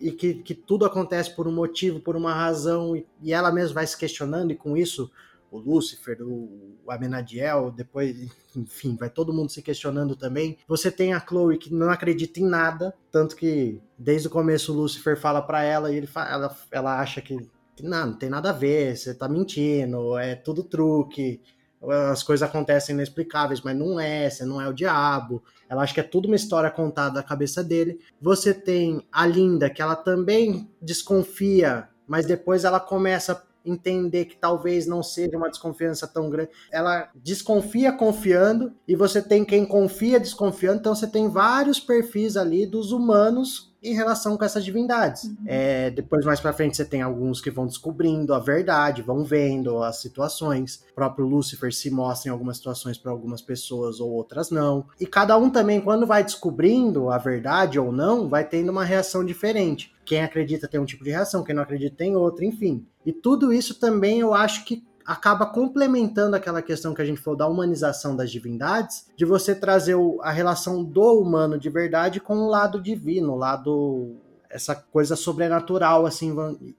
[0.00, 3.74] e que, que tudo acontece por um motivo, por uma razão, e, e ela mesma
[3.74, 5.10] vai se questionando, e com isso
[5.54, 10.58] o Lúcifer, o Amenadiel, depois, enfim, vai todo mundo se questionando também.
[10.66, 14.76] Você tem a Chloe que não acredita em nada, tanto que desde o começo o
[14.76, 17.38] Lúcifer fala para ela e ele fala, ela, ela acha que,
[17.80, 21.40] não, não tem nada a ver, você tá mentindo, é tudo truque,
[22.10, 25.42] as coisas acontecem inexplicáveis, mas não é, você não é o diabo.
[25.68, 28.00] Ela acha que é tudo uma história contada da cabeça dele.
[28.20, 34.86] Você tem a Linda, que ela também desconfia, mas depois ela começa entender que talvez
[34.86, 36.50] não seja uma desconfiança tão grande.
[36.70, 42.66] Ela desconfia confiando e você tem quem confia desconfiando, então você tem vários perfis ali
[42.66, 45.24] dos humanos em relação com essas divindades.
[45.24, 45.36] Uhum.
[45.46, 49.82] É, depois, mais para frente, você tem alguns que vão descobrindo a verdade, vão vendo
[49.82, 50.82] as situações.
[50.92, 54.86] O próprio Lúcifer se mostra em algumas situações para algumas pessoas ou outras não.
[54.98, 59.24] E cada um também, quando vai descobrindo a verdade ou não, vai tendo uma reação
[59.24, 59.92] diferente.
[60.04, 62.86] Quem acredita tem um tipo de reação, quem não acredita tem outro, enfim.
[63.04, 67.36] E tudo isso também eu acho que acaba complementando aquela questão que a gente falou
[67.36, 72.36] da humanização das divindades, de você trazer o, a relação do humano de verdade com
[72.36, 74.16] o lado divino, o lado
[74.50, 76.34] essa coisa sobrenatural assim.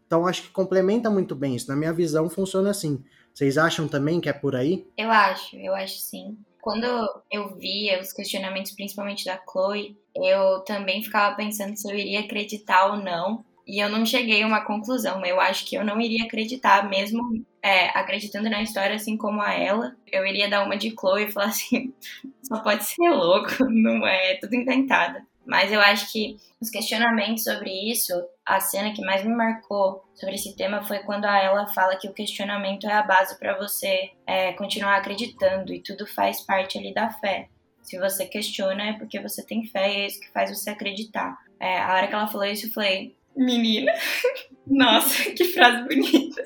[0.05, 1.67] Então acho que complementa muito bem isso.
[1.67, 3.03] Na minha visão funciona assim.
[3.33, 4.88] Vocês acham também que é por aí?
[4.97, 6.38] Eu acho, eu acho sim.
[6.61, 6.85] Quando
[7.29, 12.88] eu via os questionamentos, principalmente da Chloe, eu também ficava pensando se eu iria acreditar
[12.88, 15.25] ou não e eu não cheguei a uma conclusão.
[15.25, 19.54] Eu acho que eu não iria acreditar, mesmo é, acreditando na história assim como a
[19.54, 19.95] ela.
[20.12, 21.93] Eu iria dar uma de Chloe e falar assim:
[22.43, 25.19] só pode ser louco, não é, é tudo inventado.
[25.45, 30.36] Mas eu acho que os questionamentos sobre isso, a cena que mais me marcou sobre
[30.36, 34.12] esse tema foi quando a ela fala que o questionamento é a base para você
[34.25, 37.47] é, continuar acreditando e tudo faz parte ali da fé.
[37.84, 41.38] Se você questiona é porque você tem fé e é isso que faz você acreditar.
[41.60, 43.91] É, a hora que ela falou isso, eu falei, menina.
[44.65, 46.43] Nossa, que frase bonita.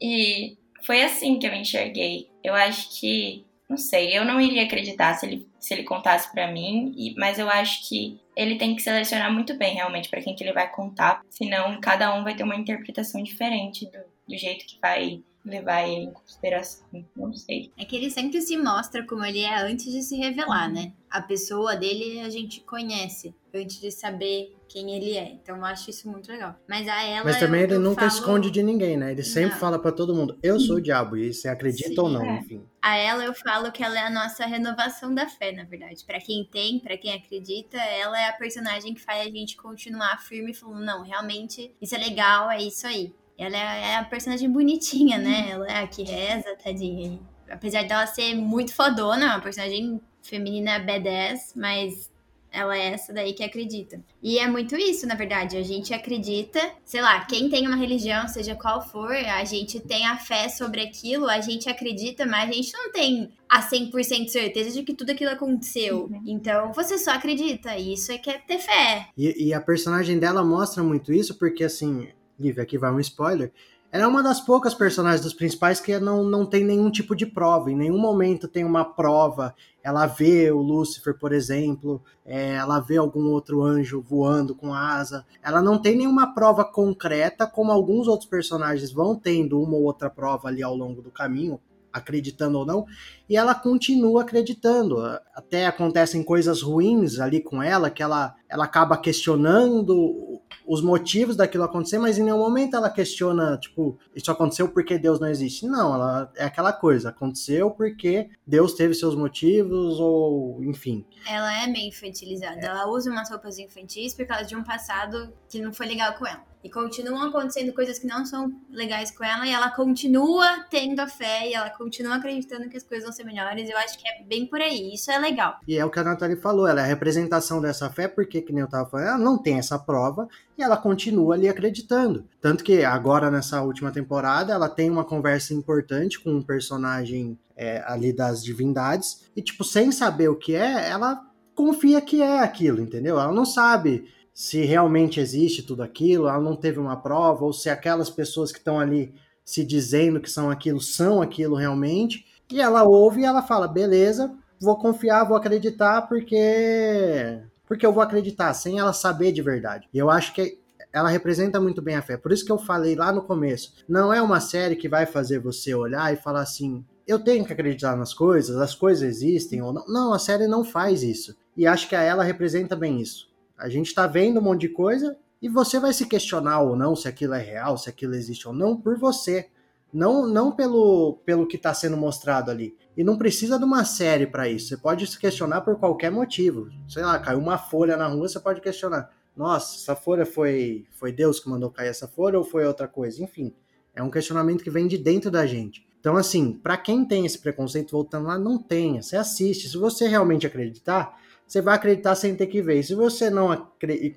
[0.00, 2.28] E foi assim que eu enxerguei.
[2.42, 6.50] Eu acho que, não sei, eu não iria acreditar se ele, se ele contasse para
[6.50, 10.34] mim, e, mas eu acho que ele tem que selecionar muito bem realmente para quem
[10.34, 14.66] que ele vai contar, senão cada um vai ter uma interpretação diferente do, do jeito
[14.66, 16.86] que vai levar ele em consideração.
[17.16, 17.70] Não sei.
[17.76, 20.92] É que ele sempre se mostra como ele é antes de se revelar, né?
[21.10, 25.32] A pessoa dele a gente conhece antes de saber quem ele é.
[25.32, 26.56] Então eu acho isso muito legal.
[26.66, 27.24] Mas a ela.
[27.24, 28.12] Mas também eu, ele eu nunca falo...
[28.12, 29.12] esconde de ninguém, né?
[29.12, 29.58] Ele sempre não.
[29.58, 32.38] fala para todo mundo: eu sou o diabo, e você acredita Sim, ou não, é.
[32.38, 32.64] enfim.
[32.80, 36.04] A ela eu falo que ela é a nossa renovação da fé, na verdade.
[36.06, 40.22] Para quem tem, para quem acredita, ela é a personagem que faz a gente continuar
[40.22, 43.14] firme falando: não, realmente isso é legal, é isso aí.
[43.38, 45.50] Ela é, é a personagem bonitinha, né?
[45.50, 47.20] Ela é a que reza, tadinha.
[47.50, 52.11] Apesar dela ser muito fodona, uma personagem feminina badass, mas
[52.52, 54.00] Ela é essa daí que acredita.
[54.22, 55.56] E é muito isso, na verdade.
[55.56, 60.06] A gente acredita, sei lá, quem tem uma religião, seja qual for, a gente tem
[60.06, 64.70] a fé sobre aquilo, a gente acredita, mas a gente não tem a 100% certeza
[64.70, 66.04] de que tudo aquilo aconteceu.
[66.04, 66.22] Uhum.
[66.26, 67.76] Então, você só acredita.
[67.76, 69.08] E isso é que é ter fé.
[69.16, 73.50] E, e a personagem dela mostra muito isso, porque assim, Lívia, aqui vai um spoiler
[73.92, 77.26] ela é uma das poucas personagens dos principais que não, não tem nenhum tipo de
[77.26, 77.70] prova.
[77.70, 79.54] Em nenhum momento tem uma prova.
[79.84, 85.26] Ela vê o Lúcifer, por exemplo, é, ela vê algum outro anjo voando com asa.
[85.42, 90.08] Ela não tem nenhuma prova concreta, como alguns outros personagens vão tendo uma ou outra
[90.08, 91.60] prova ali ao longo do caminho,
[91.92, 92.86] acreditando ou não,
[93.28, 94.98] e ela continua acreditando.
[95.34, 101.64] Até acontecem coisas ruins ali com ela, que ela, ela acaba questionando os motivos daquilo
[101.64, 105.66] acontecer, mas em nenhum momento ela questiona, tipo, isso aconteceu porque Deus não existe.
[105.66, 111.04] Não, ela é aquela coisa, aconteceu porque Deus teve seus motivos, ou enfim.
[111.26, 112.64] Ela é meio infantilizada, é.
[112.64, 116.26] ela usa umas roupas infantis por causa de um passado que não foi legal com
[116.26, 116.51] ela.
[116.62, 121.08] E continuam acontecendo coisas que não são legais com ela, e ela continua tendo a
[121.08, 123.68] fé, e ela continua acreditando que as coisas vão ser melhores.
[123.68, 125.58] Eu acho que é bem por aí, isso é legal.
[125.66, 128.52] E é o que a Nathalie falou, ela é a representação dessa fé, porque, que
[128.52, 132.26] nem eu tava falando, ela não tem essa prova, e ela continua ali acreditando.
[132.40, 137.82] Tanto que agora, nessa última temporada, ela tem uma conversa importante com um personagem é,
[137.86, 142.80] ali das divindades, e, tipo, sem saber o que é, ela confia que é aquilo,
[142.80, 143.18] entendeu?
[143.18, 147.68] Ela não sabe se realmente existe tudo aquilo, ela não teve uma prova, ou se
[147.68, 149.14] aquelas pessoas que estão ali
[149.44, 154.34] se dizendo que são aquilo, são aquilo realmente, e ela ouve e ela fala, beleza,
[154.60, 159.88] vou confiar, vou acreditar, porque porque eu vou acreditar, sem ela saber de verdade.
[159.94, 160.58] E eu acho que
[160.92, 162.18] ela representa muito bem a fé.
[162.18, 165.38] Por isso que eu falei lá no começo, não é uma série que vai fazer
[165.38, 169.72] você olhar e falar assim, eu tenho que acreditar nas coisas, as coisas existem ou
[169.72, 169.86] não.
[169.86, 171.34] Não, a série não faz isso.
[171.56, 173.31] E acho que a ela representa bem isso.
[173.62, 176.96] A gente está vendo um monte de coisa e você vai se questionar ou não
[176.96, 179.50] se aquilo é real, se aquilo existe ou não, por você.
[179.92, 182.76] Não, não pelo, pelo que está sendo mostrado ali.
[182.96, 184.66] E não precisa de uma série para isso.
[184.66, 186.70] Você pode se questionar por qualquer motivo.
[186.88, 189.10] Sei lá, caiu uma folha na rua, você pode questionar.
[189.36, 193.22] Nossa, essa folha foi, foi Deus que mandou cair essa folha ou foi outra coisa?
[193.22, 193.54] Enfim,
[193.94, 195.86] é um questionamento que vem de dentro da gente.
[196.00, 199.00] Então, assim, para quem tem esse preconceito, voltando lá, não tenha.
[199.00, 199.68] Você assiste.
[199.68, 202.82] Se você realmente acreditar, você vai acreditar sem ter que ver.
[202.82, 203.68] Se você não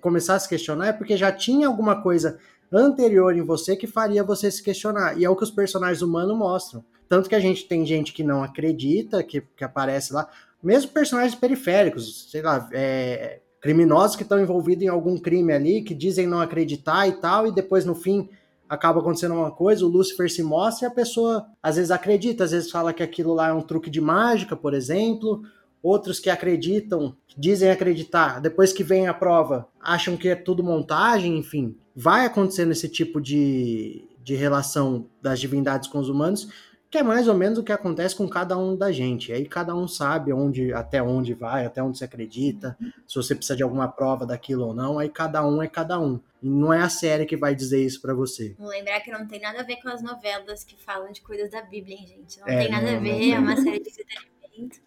[0.01, 2.38] começar a se questionar, é porque já tinha alguma coisa
[2.71, 5.17] anterior em você que faria você se questionar.
[5.17, 6.83] E é o que os personagens humanos mostram.
[7.07, 10.27] Tanto que a gente tem gente que não acredita, que, que aparece lá,
[10.63, 15.93] mesmo personagens periféricos, sei lá, é, criminosos que estão envolvidos em algum crime ali, que
[15.93, 18.29] dizem não acreditar e tal, e depois no fim
[18.67, 22.51] acaba acontecendo uma coisa, o Lucifer se mostra e a pessoa às vezes acredita, às
[22.51, 25.43] vezes fala que aquilo lá é um truque de mágica, por exemplo,
[25.86, 31.38] outros que acreditam, dizem acreditar, depois que vem a prova, acham que é tudo montagem,
[31.38, 31.78] enfim.
[31.95, 36.50] Vai acontecendo esse tipo de, de relação das divindades com os humanos,
[36.89, 39.32] que é mais ou menos o que acontece com cada um da gente.
[39.32, 42.76] Aí cada um sabe onde, até onde vai, até onde se acredita,
[43.08, 46.19] se você precisa de alguma prova daquilo ou não, aí cada um é cada um.
[46.41, 48.56] E não é a série que vai dizer isso para você.
[48.58, 51.52] Vou lembrar que não tem nada a ver com as novelas que falam de coisas
[51.52, 52.39] da Bíblia, hein, gente?
[52.39, 53.91] Não é, tem nada não, a ver, é uma série de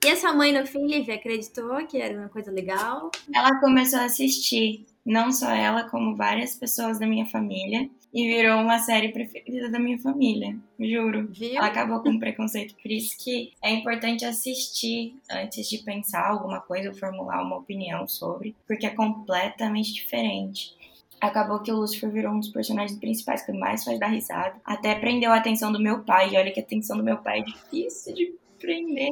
[0.04, 3.10] e a sua mãe, no fim, Lívia, acreditou que era uma coisa legal?
[3.34, 7.88] Ela começou a assistir, não só ela, como várias pessoas da minha família.
[8.12, 11.28] E virou uma série preferida da minha família, juro.
[11.30, 11.56] Viu?
[11.56, 16.88] Ela acabou com preconceito, por isso que é importante assistir antes de pensar alguma coisa
[16.88, 20.74] ou formular uma opinião sobre, porque é completamente diferente
[21.20, 24.54] acabou que o Lucifer virou um dos personagens principais que mais faz dar risada.
[24.64, 26.30] Até prendeu a atenção do meu pai.
[26.30, 29.10] E olha que a atenção do meu pai é difícil de prender.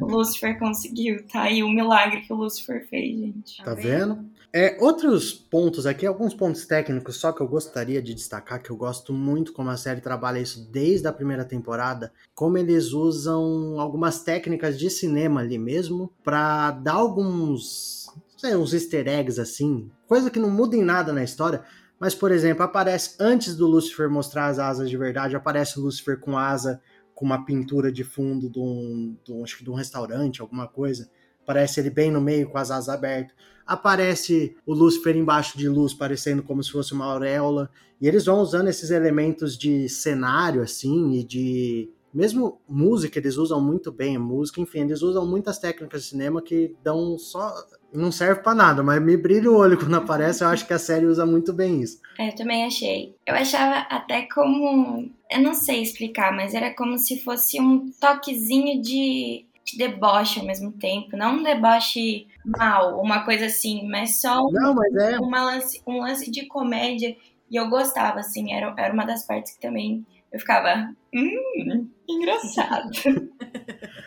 [0.00, 3.62] o Lucifer conseguiu, tá aí o milagre que o Lucifer fez, gente.
[3.62, 4.24] Tá vendo?
[4.56, 8.76] É, outros pontos aqui, alguns pontos técnicos só que eu gostaria de destacar, que eu
[8.76, 14.22] gosto muito como a série trabalha isso desde a primeira temporada, como eles usam algumas
[14.22, 20.38] técnicas de cinema ali mesmo para dar alguns, sei, uns easter eggs assim, coisa que
[20.38, 21.64] não muda em nada na história,
[21.98, 26.20] mas por exemplo, aparece antes do Lucifer mostrar as asas de verdade, aparece o Lucifer
[26.20, 26.80] com asa
[27.14, 30.66] com uma pintura de fundo de um, de um, acho que de um restaurante, alguma
[30.66, 31.08] coisa.
[31.42, 33.34] Aparece ele bem no meio com as asas abertas.
[33.66, 37.70] Aparece o Lúcifer embaixo de luz, parecendo como se fosse uma auréola.
[38.00, 41.90] E eles vão usando esses elementos de cenário, assim, e de.
[42.12, 46.40] Mesmo música, eles usam muito bem a música, enfim, eles usam muitas técnicas de cinema
[46.40, 47.52] que dão só
[47.94, 50.42] não serve para nada, mas me brilha o olho quando aparece.
[50.42, 52.00] Eu acho que a série usa muito bem isso.
[52.18, 53.14] É, eu também achei.
[53.26, 55.10] Eu achava até como.
[55.30, 60.46] Eu não sei explicar, mas era como se fosse um toquezinho de de deboche ao
[60.46, 61.16] mesmo tempo.
[61.16, 65.18] Não um deboche mal, uma coisa assim, mas só um, Não, mas é.
[65.18, 67.16] lance, um lance de comédia.
[67.50, 70.94] E eu gostava, assim, era, era uma das partes que também eu ficava.
[71.14, 72.90] Hum, engraçado.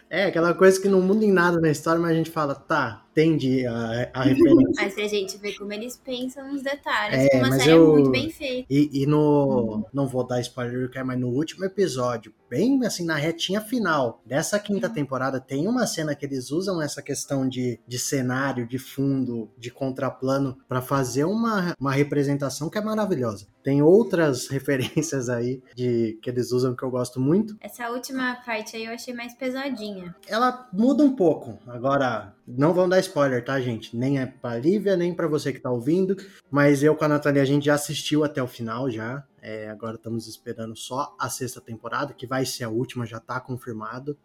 [0.09, 3.05] É, aquela coisa que não muda em nada na história, mas a gente fala, tá,
[3.11, 4.71] entende a, a referência.
[4.75, 7.27] Mas pra gente ver como eles pensam nos detalhes.
[7.31, 8.67] É, uma mas série eu- muito bem feita.
[8.69, 9.85] E, e no.
[9.93, 14.21] Não vou dar spoiler, que é, mas no último episódio, bem assim, na retinha final
[14.25, 18.77] dessa quinta temporada, tem uma cena que eles usam essa questão de, de cenário, de
[18.77, 23.47] fundo, de contraplano, pra fazer uma, uma representação que é maravilhosa.
[23.63, 27.55] Tem outras referências aí de que eles usam que eu gosto muito.
[27.61, 30.15] Essa última parte aí eu achei mais pesadinha.
[30.27, 31.59] Ela muda um pouco.
[31.67, 33.95] Agora, não vão dar spoiler, tá, gente?
[33.95, 36.15] Nem é pra Lívia, nem pra você que tá ouvindo.
[36.49, 39.23] Mas eu com a Nathalie, a gente já assistiu até o final já.
[39.41, 43.39] É, agora estamos esperando só a sexta temporada, que vai ser a última, já tá
[43.39, 44.17] confirmado.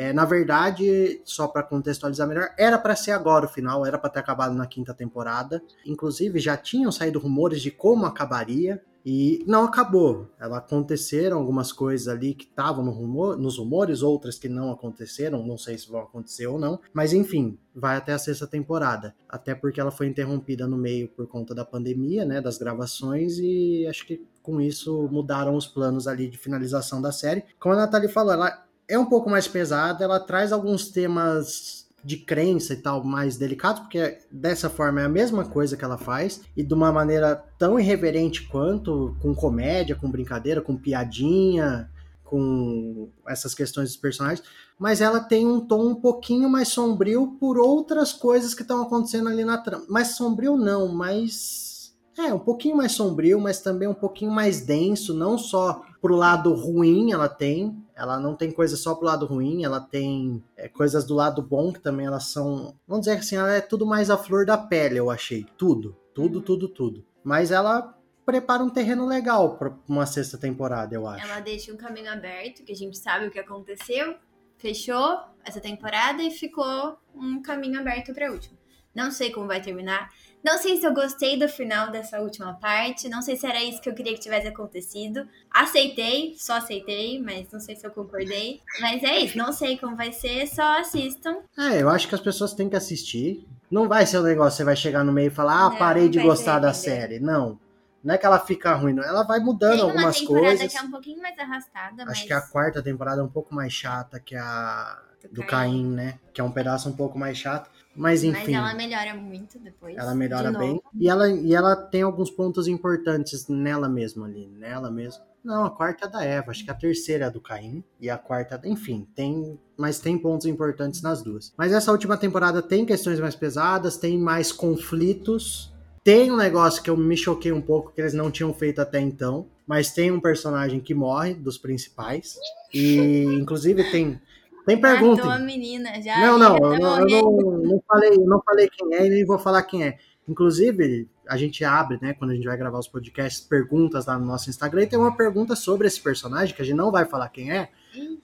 [0.00, 4.08] É, na verdade, só pra contextualizar melhor, era pra ser agora o final, era pra
[4.08, 5.62] ter acabado na quinta temporada.
[5.84, 8.82] Inclusive, já tinham saído rumores de como acabaria.
[9.04, 10.30] E não acabou.
[10.38, 15.46] Ela aconteceram algumas coisas ali que estavam no rumor, nos rumores, outras que não aconteceram,
[15.46, 16.78] não sei se vão acontecer ou não.
[16.92, 19.14] Mas enfim, vai até a sexta temporada.
[19.26, 22.42] Até porque ela foi interrompida no meio por conta da pandemia, né?
[22.42, 27.44] Das gravações, e acho que com isso mudaram os planos ali de finalização da série.
[27.58, 32.16] Como a Nathalie falou, ela é um pouco mais pesada, ela traz alguns temas de
[32.16, 36.40] crença e tal mais delicados, porque dessa forma é a mesma coisa que ela faz,
[36.56, 41.88] e de uma maneira tão irreverente quanto, com comédia, com brincadeira, com piadinha,
[42.24, 44.42] com essas questões dos personagens,
[44.78, 49.28] mas ela tem um tom um pouquinho mais sombrio por outras coisas que estão acontecendo
[49.28, 49.84] ali na trama.
[49.88, 55.12] Mais sombrio não, mas é um pouquinho mais sombrio, mas também um pouquinho mais denso,
[55.12, 59.62] não só pro lado ruim ela tem, ela não tem coisa só pro lado ruim,
[59.62, 63.52] ela tem é, coisas do lado bom que também elas são, vamos dizer assim, ela
[63.52, 67.04] é tudo mais a flor da pele, eu achei, tudo, tudo, tudo, tudo.
[67.22, 71.26] Mas ela prepara um terreno legal para uma sexta temporada, eu acho.
[71.26, 74.16] Ela deixa um caminho aberto, que a gente sabe o que aconteceu,
[74.56, 78.58] fechou essa temporada e ficou um caminho aberto pra última.
[78.94, 80.10] Não sei como vai terminar.
[80.42, 83.08] Não sei se eu gostei do final dessa última parte.
[83.08, 85.26] Não sei se era isso que eu queria que tivesse acontecido.
[85.50, 88.60] Aceitei, só aceitei, mas não sei se eu concordei.
[88.80, 91.38] Mas é isso, não sei como vai ser, só assistam.
[91.58, 93.46] É, eu acho que as pessoas têm que assistir.
[93.70, 96.08] Não vai ser um negócio, você vai chegar no meio e falar, ah, Não, parei
[96.08, 97.20] de vai se gostar da série.
[97.20, 97.58] Não.
[98.02, 99.04] Não é que ela fica ruim, não.
[99.04, 100.72] Ela vai mudando Tem uma algumas temporada coisas.
[100.72, 103.54] que é um pouquinho mais arrastada, Acho mas que a quarta temporada é um pouco
[103.54, 104.98] mais chata que a
[105.30, 105.70] do Caim.
[105.72, 106.18] Caim, né?
[106.32, 107.70] Que é um pedaço um pouco mais chato.
[108.00, 109.94] Mas Mas enfim, ela melhora muito depois.
[109.94, 110.82] ela melhora de bem.
[110.98, 114.48] E ela, e ela tem alguns pontos importantes nela mesma ali.
[114.48, 115.22] Nela mesma.
[115.44, 116.50] Não, a quarta é da Eva.
[116.50, 117.84] Acho que a terceira é do Caim.
[118.00, 119.58] E a quarta, enfim, tem.
[119.76, 121.52] Mas tem pontos importantes nas duas.
[121.58, 125.70] Mas essa última temporada tem questões mais pesadas, tem mais conflitos.
[126.02, 128.98] Tem um negócio que eu me choquei um pouco, que eles não tinham feito até
[128.98, 129.46] então.
[129.66, 132.38] Mas tem um personagem que morre, dos principais.
[132.72, 134.20] E, inclusive, tem.
[134.66, 135.24] Tem pergunta.
[135.24, 136.18] Matou a menina já.
[136.20, 139.10] Não, não, eu tá não, eu não, não falei, eu não falei quem é e
[139.10, 139.98] nem vou falar quem é.
[140.28, 144.26] Inclusive, a gente abre, né, quando a gente vai gravar os podcasts, perguntas lá no
[144.26, 147.28] nosso Instagram, e tem uma pergunta sobre esse personagem, que a gente não vai falar
[147.30, 147.70] quem é,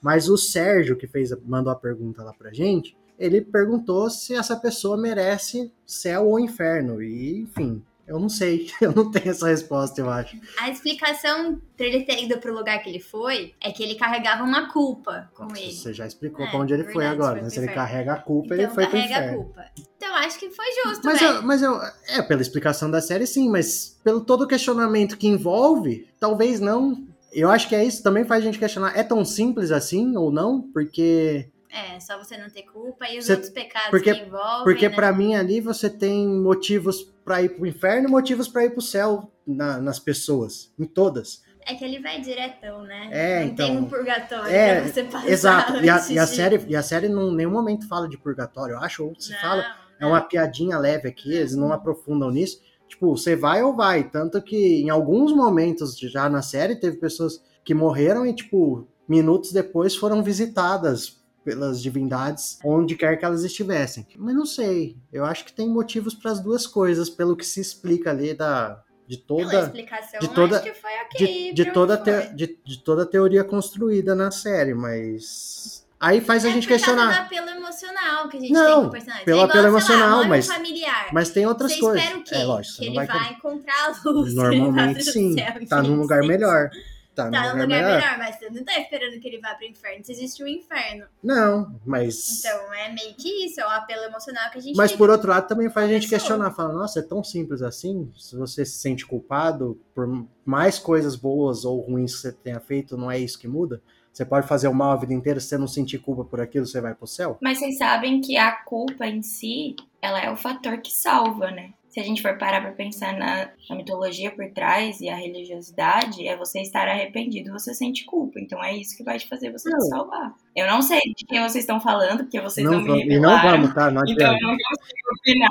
[0.00, 4.56] mas o Sérgio, que fez, mandou a pergunta lá pra gente, ele perguntou se essa
[4.56, 7.02] pessoa merece céu ou inferno.
[7.02, 10.36] E, enfim, eu não sei, eu não tenho essa resposta, eu acho.
[10.60, 14.44] A explicação pra ele ter ido pro lugar que ele foi é que ele carregava
[14.44, 15.72] uma culpa com ele.
[15.72, 17.46] Você já explicou É, pra onde ele foi verdade, agora, foi né?
[17.48, 19.64] pro Se ele carrega a culpa, Então ele foi pro carrega a culpa.
[19.96, 21.34] Então acho que foi justo, Mas velho.
[21.36, 21.80] eu, mas eu.
[22.08, 27.04] É, pela explicação da série, sim, mas pelo todo o questionamento que envolve, talvez não.
[27.32, 28.96] Eu acho que é isso, também faz a gente questionar.
[28.96, 30.62] É tão simples assim ou não?
[30.72, 31.48] Porque.
[31.68, 34.88] É, só você não ter culpa e os Você- outros pecados porque- que envolvem, Porque
[34.88, 34.94] né?
[34.94, 38.80] pra mim ali você tem motivos pra ir pro inferno e motivos pra ir pro
[38.80, 40.72] céu na- nas pessoas.
[40.78, 41.42] Em todas.
[41.68, 43.08] É que ele vai diretão, né?
[43.10, 45.72] É, não tem então- um purgatório É, pra você passar Exato.
[45.84, 48.78] E a, e a série, e a série em nenhum momento fala de purgatório, eu
[48.78, 49.62] acho, ou se Não, fala.
[49.98, 50.10] É não.
[50.10, 52.60] uma piadinha leve aqui, eles não aprofundam nisso.
[52.88, 54.04] Tipo, você vai ou vai.
[54.08, 59.50] Tanto que em alguns momentos já na série teve pessoas que morreram e, tipo, minutos
[59.52, 64.04] depois foram visitadas pelas divindades onde quer que elas estivessem.
[64.18, 64.96] Mas não sei.
[65.12, 68.82] Eu acho que tem motivos para as duas coisas, pelo que se explica ali da
[69.06, 71.26] de toda explicação, de toda- acho que foi ok.
[71.26, 76.44] de, de toda te- de, de toda a teoria construída na série, mas aí faz
[76.44, 77.12] a É gente por causa questionar.
[77.14, 80.12] do apelo emocional que a gente Não, tem com o pelo é apelo lá, emocional,
[80.18, 81.08] amor mas- familiar.
[81.12, 82.02] Mas tem outras você coisas.
[82.02, 82.34] espera o quê?
[82.34, 84.34] É lógico, que ele vai, vai encontrar a luz.
[84.34, 86.70] Normalmente sim, céu, tá num lugar melhor.
[87.16, 88.00] Tá, Tá num num lugar, lugar melhor.
[88.00, 90.04] melhor, mas você não tá esperando que ele vá pro inferno.
[90.04, 91.06] Se existe um inferno.
[91.22, 92.38] Não, mas.
[92.40, 94.98] Então é meio que isso, é o apelo emocional que a gente Mas fica.
[94.98, 96.18] por outro lado também faz a gente pessoa.
[96.18, 98.12] questionar, fala, nossa, é tão simples assim?
[98.16, 100.06] Se você se sente culpado por
[100.44, 103.82] mais coisas boas ou ruins que você tenha feito, não é isso que muda?
[104.12, 106.64] Você pode fazer o mal a vida inteira, se você não sentir culpa por aquilo,
[106.64, 107.36] você vai pro céu?
[107.42, 111.72] Mas vocês sabem que a culpa em si, ela é o fator que salva, né?
[111.96, 116.28] Se a gente for parar pra pensar na, na mitologia por trás e a religiosidade,
[116.28, 118.38] é você estar arrependido, você sente culpa.
[118.38, 119.78] Então é isso que vai te fazer você Não.
[119.78, 120.34] te salvar.
[120.54, 123.30] Eu não sei de quem vocês estão falando, porque vocês não, não, me e não
[123.30, 123.60] revelaram.
[123.62, 123.90] vamos, tá?
[123.90, 125.50] Não Então eu não consigo opinar.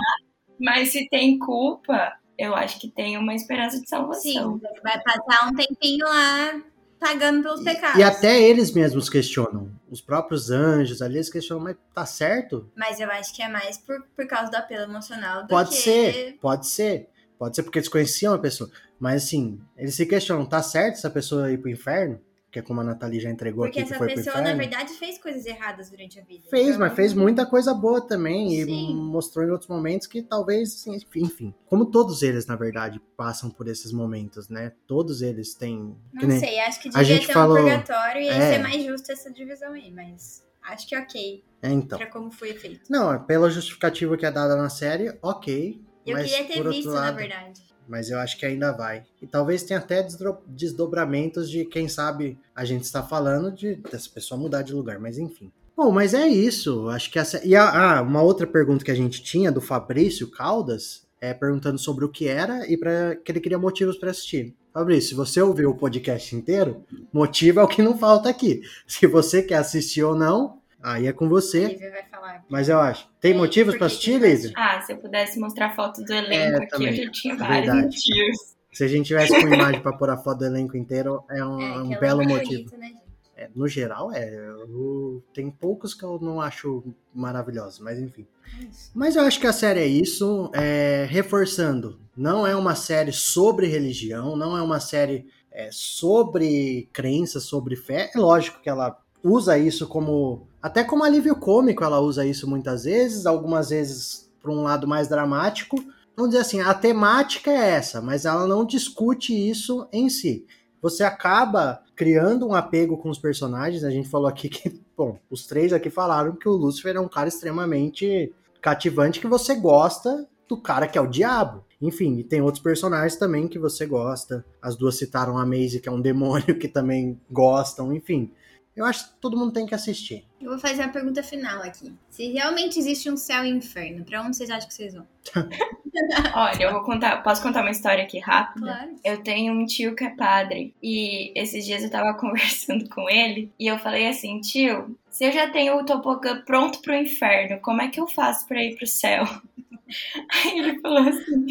[0.59, 4.59] Mas se tem culpa, eu acho que tem uma esperança de salvação.
[4.59, 6.61] Sim, vai passar um tempinho lá
[6.99, 7.97] pagando pelos pecados.
[7.99, 9.71] E até eles mesmos questionam.
[9.89, 12.69] Os próprios anjos ali, eles questionam, mas tá certo?
[12.75, 15.75] Mas eu acho que é mais por, por causa do apelo emocional do Pode que...
[15.75, 17.09] ser, pode ser.
[17.37, 18.69] Pode ser porque eles conheciam a pessoa.
[18.99, 22.19] Mas assim, eles se questionam, tá certo essa pessoa ir pro inferno?
[22.55, 24.49] Que é como a Nathalie já entregou Porque aqui, que essa foi pro pessoa, inferno.
[24.49, 26.47] na verdade, fez coisas erradas durante a vida.
[26.49, 28.63] Fez, Então, mas fez muita coisa boa também.
[28.63, 28.91] Sim.
[28.91, 31.53] E mostrou em outros momentos que talvez, assim, enfim.
[31.65, 34.71] Como todos eles, na verdade, passam por esses momentos, né?
[34.87, 35.97] Todos eles têm.
[36.13, 38.53] Não nem- sei, acho que a devia gente ter falou- um purgatório e É.
[38.53, 41.97] ser mais justo essa divisão aí, mas acho que ok É, então.
[41.99, 42.89] pra como foi feito.
[42.89, 45.83] Não, é pela justificativa que é dada na série, ok.
[46.05, 47.61] Eu mas queria ter visto, na lado- verdade.
[47.87, 49.03] Mas eu acho que ainda vai.
[49.21, 50.05] E talvez tenha até
[50.47, 55.17] desdobramentos de quem sabe a gente está falando de dessa pessoa mudar de lugar, mas
[55.17, 55.51] enfim.
[55.75, 56.87] Bom, mas é isso.
[56.89, 57.45] Acho que essa.
[57.45, 61.77] E a, ah, uma outra pergunta que a gente tinha do Fabrício Caldas é perguntando
[61.77, 64.55] sobre o que era e para que ele queria motivos para assistir.
[64.73, 68.61] Fabrício, se você ouviu o podcast inteiro, motivo é o que não falta aqui.
[68.85, 71.67] Se você quer assistir ou não, aí é com você.
[71.67, 72.45] Lívia vai falar.
[72.49, 73.09] Mas eu acho.
[73.19, 74.51] Tem É, motivos para assistir, Lívia?
[74.55, 76.89] Ah, se eu pudesse mostrar foto do elenco É, aqui, também.
[76.97, 77.81] eu já tinha vários Verdade.
[77.85, 78.55] motivos.
[78.71, 81.61] Se a gente tivesse com imagem para pôr a foto do elenco inteiro, é um,
[81.61, 82.69] É, um que ela belo é motivo.
[82.69, 82.91] bonita, né?
[83.37, 84.33] É, no geral, é.
[84.33, 86.83] eu- tem poucos que eu não acho
[87.13, 88.25] maravilhosos, mas enfim.
[88.61, 88.67] É.
[88.93, 90.49] Mas eu acho que a série é isso.
[90.53, 97.39] é, reforçando, não é uma série sobre religião, não é uma série é, sobre crença,
[97.39, 98.11] sobre fé.
[98.13, 100.47] É lógico que ela usa isso como.
[100.61, 105.07] Até como alívio cômico, ela usa isso muitas vezes, algumas vezes para um lado mais
[105.07, 105.75] dramático.
[106.15, 110.45] Vamos dizer assim, a temática é essa, mas ela não discute isso em si
[110.85, 113.83] você acaba criando um apego com os personagens.
[113.83, 117.07] A gente falou aqui que, bom, os três aqui falaram que o Lucifer é um
[117.07, 121.63] cara extremamente cativante que você gosta do cara que é o diabo.
[121.81, 124.45] Enfim, e tem outros personagens também que você gosta.
[124.61, 128.31] As duas citaram a Maisie, que é um demônio, que também gostam, enfim.
[128.75, 130.25] Eu acho que todo mundo tem que assistir.
[130.41, 131.93] Eu vou fazer a pergunta final aqui.
[132.09, 135.07] Se realmente existe um céu e um inferno, pra onde vocês acham que vocês vão?
[136.35, 137.23] Olha, eu vou contar.
[137.23, 138.65] Posso contar uma história aqui rápida?
[138.65, 138.95] Claro.
[139.03, 143.49] Eu tenho um tio que é padre e esses dias eu tava conversando com ele
[143.57, 147.81] e eu falei assim, tio, se eu já tenho o tobogã pronto pro inferno, como
[147.81, 149.23] é que eu faço pra ir pro céu?
[150.29, 151.45] Aí ele falou assim,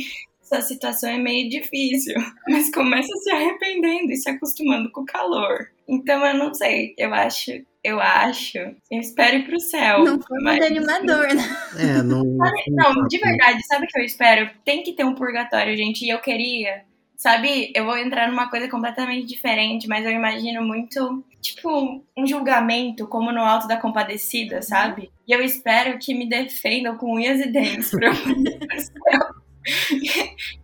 [0.45, 2.15] essa situação é meio difícil,
[2.49, 5.69] mas começa se arrependendo e se acostumando com o calor.
[5.89, 7.51] Então eu não sei, eu acho,
[7.83, 10.05] eu acho, eu espero ir pro céu.
[10.05, 11.43] Não foi mas- muito animador, né?
[11.79, 12.25] É, não.
[12.69, 14.51] Não, de verdade, sabe o que eu espero?
[14.65, 16.05] Tem que ter um purgatório, gente.
[16.05, 16.83] E eu queria,
[17.17, 17.71] sabe?
[17.75, 23.31] Eu vou entrar numa coisa completamente diferente, mas eu imagino muito, tipo, um julgamento, como
[23.33, 25.11] no Alto da Compadecida, sabe?
[25.29, 29.24] E eu espero que me defendam com unhas e dentes pra eu ir pro céu.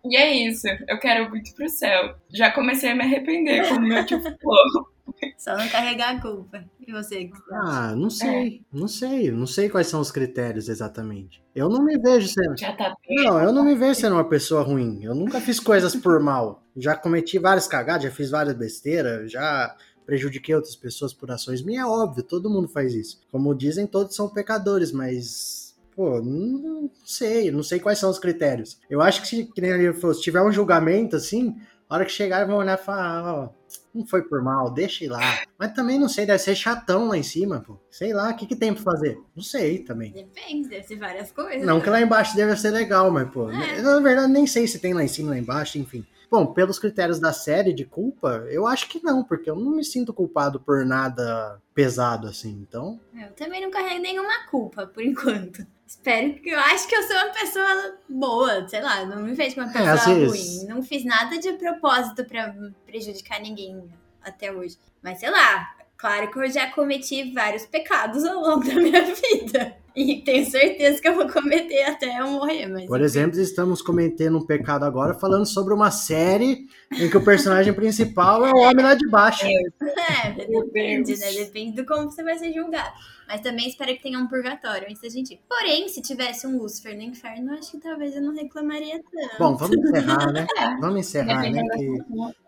[0.05, 2.15] E é isso, eu quero muito pro céu.
[2.33, 4.91] Já comecei a me arrepender, como meu tio falou.
[5.37, 6.65] Só não carregar a culpa.
[6.87, 7.31] E você?
[7.53, 11.43] Ah, não sei, não sei, não sei quais são os critérios exatamente.
[11.55, 12.59] Eu não me vejo sendo.
[12.59, 13.25] Já tá bem.
[13.25, 15.03] Não, eu não me vejo sendo uma pessoa ruim.
[15.03, 16.63] Eu nunca fiz coisas por mal.
[16.77, 19.77] Já cometi várias cagadas, já fiz várias besteiras, já
[20.07, 21.85] prejudiquei outras pessoas por ações minhas.
[21.85, 23.21] É óbvio, todo mundo faz isso.
[23.31, 25.70] Como dizem, todos são pecadores, mas.
[25.95, 28.79] Pô, não sei, não sei quais são os critérios.
[28.89, 31.57] Eu acho que, se, que nem ele falou, se tiver um julgamento assim,
[31.89, 33.49] a hora que chegar, vão olhar e falar, ó,
[33.93, 35.41] não foi por mal, deixa ir lá.
[35.59, 37.79] Mas também não sei, deve ser chatão lá em cima, pô.
[37.91, 39.19] Sei lá, o que, que tem pra fazer?
[39.35, 40.13] Não sei também.
[40.13, 41.67] Depende, deve ser várias coisas.
[41.67, 41.83] Não né?
[41.83, 43.83] que lá embaixo deve ser legal, mas, pô, É.
[43.83, 46.07] na verdade nem sei se tem lá em cima, lá embaixo, enfim.
[46.31, 49.85] Bom, pelos critérios da série de culpa, eu acho que não, porque eu não me
[49.85, 53.01] sinto culpado por nada pesado assim, então.
[53.21, 55.67] Eu também não carrego nenhuma culpa, por enquanto.
[55.85, 56.51] Espero que.
[56.51, 59.77] Eu acho que eu sou uma pessoa boa, sei lá, não me vejo como uma
[59.77, 60.59] É, pessoa vezes.
[60.63, 60.69] ruim.
[60.69, 62.55] Não fiz nada de propósito pra
[62.87, 63.83] prejudicar ninguém
[64.23, 64.79] até hoje.
[65.03, 69.77] Mas sei lá, claro que eu já cometi vários pecados ao longo da minha vida.
[69.95, 72.67] E tenho certeza que eu vou cometer até eu morrer.
[72.67, 77.25] Mas Por exemplo, estamos cometendo um pecado agora falando sobre uma série em que o
[77.25, 79.47] personagem principal é o homem lá de baixo.
[79.47, 81.33] É, depende, né?
[81.33, 82.93] Depende do como você vai ser julgado.
[83.29, 85.41] Mas também espero que tenha um purgatório antes da gente ir.
[85.49, 89.39] Porém, se tivesse um Lúcifer no inferno, acho que talvez eu não reclamaria tanto.
[89.39, 90.47] Bom, vamos encerrar, né?
[90.81, 91.63] Vamos encerrar, né?
[91.63, 91.99] Que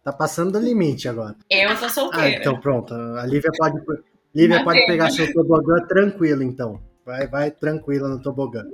[0.03, 1.37] tá passando do limite agora.
[1.49, 2.37] Eu tô Ah, solteira.
[2.41, 2.93] então pronto.
[2.95, 3.81] A Lívia pode,
[4.35, 6.81] Lívia pode tem, pegar seu tobogã tranquilo, então.
[7.05, 8.65] Vai, vai tranquila no tobogã.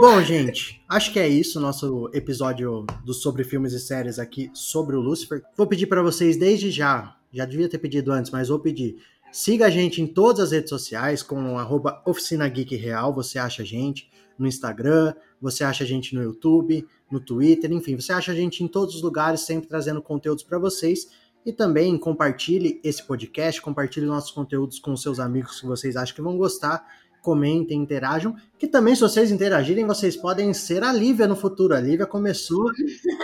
[0.00, 4.96] Bom, gente, acho que é isso, nosso episódio do Sobre Filmes e Séries aqui sobre
[4.96, 5.42] o Lucifer.
[5.56, 8.96] Vou pedir para vocês desde já, já devia ter pedido antes, mas vou pedir.
[9.32, 13.62] Siga a gente em todas as redes sociais com arroba Oficina Geek Real, você acha
[13.62, 18.32] a gente no Instagram, você acha a gente no YouTube, no Twitter, enfim, você acha
[18.32, 21.08] a gente em todos os lugares, sempre trazendo conteúdos para vocês.
[21.44, 26.20] E também compartilhe esse podcast, compartilhe nossos conteúdos com seus amigos que vocês acham que
[26.20, 26.84] vão gostar.
[27.26, 28.36] Comentem, interajam.
[28.56, 31.74] Que também, se vocês interagirem, vocês podem ser a Lívia no futuro.
[31.74, 32.70] A Lívia começou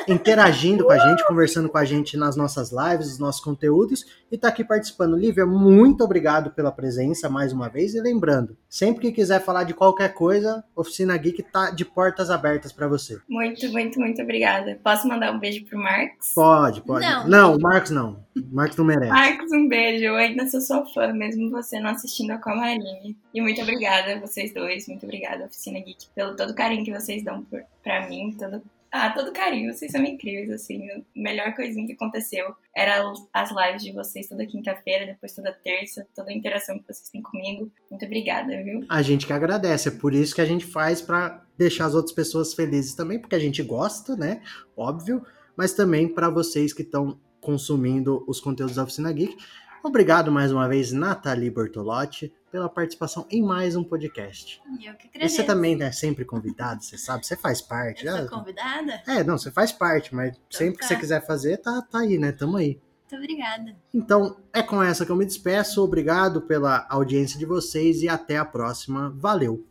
[0.08, 4.36] interagindo com a gente, conversando com a gente nas nossas lives, nos nossos conteúdos, e
[4.36, 5.16] tá aqui participando.
[5.16, 7.94] Lívia, muito obrigado pela presença mais uma vez.
[7.94, 12.72] E lembrando, sempre que quiser falar de qualquer coisa, Oficina Geek tá de portas abertas
[12.72, 13.20] para você.
[13.28, 14.80] Muito, muito, muito obrigada.
[14.82, 16.32] Posso mandar um beijo pro Marcos?
[16.34, 17.06] Pode, pode.
[17.06, 17.28] Não.
[17.28, 18.20] não o Marcos não.
[18.36, 19.12] O Marcos não merece.
[19.12, 20.04] Marcos, um beijo.
[20.04, 23.16] Eu ainda sou sua fã, mesmo você não assistindo a Comarine.
[23.34, 24.86] E muito obrigada, vocês dois.
[24.88, 28.34] Muito obrigada, Oficina Geek, pelo todo carinho que vocês dão por, pra mim.
[28.38, 29.72] Todo, ah, todo carinho.
[29.72, 30.90] Vocês são incríveis, assim.
[30.90, 36.06] A melhor coisinha que aconteceu era as lives de vocês toda quinta-feira, depois toda terça,
[36.14, 37.70] toda a interação que vocês têm comigo.
[37.90, 38.84] Muito obrigada, viu?
[38.88, 42.14] A gente que agradece, é por isso que a gente faz para deixar as outras
[42.14, 44.42] pessoas felizes também, porque a gente gosta, né?
[44.76, 45.24] Óbvio,
[45.56, 49.36] mas também para vocês que estão consumindo os conteúdos da Oficina Geek.
[49.82, 54.62] Obrigado mais uma vez, Nathalie Bortolotti, pela participação em mais um podcast.
[54.80, 55.36] Eu que E agradeço.
[55.36, 58.06] você também é sempre convidado, você sabe, você faz parte.
[58.06, 59.02] Eu sou convidada?
[59.06, 60.86] É, não, você faz parte, mas sempre que tá.
[60.88, 62.30] você quiser fazer, tá, tá aí, né?
[62.30, 62.78] Tamo aí.
[63.10, 63.76] Muito obrigada.
[63.92, 65.82] Então, é com essa que eu me despeço.
[65.82, 69.10] Obrigado pela audiência de vocês e até a próxima.
[69.10, 69.66] Valeu!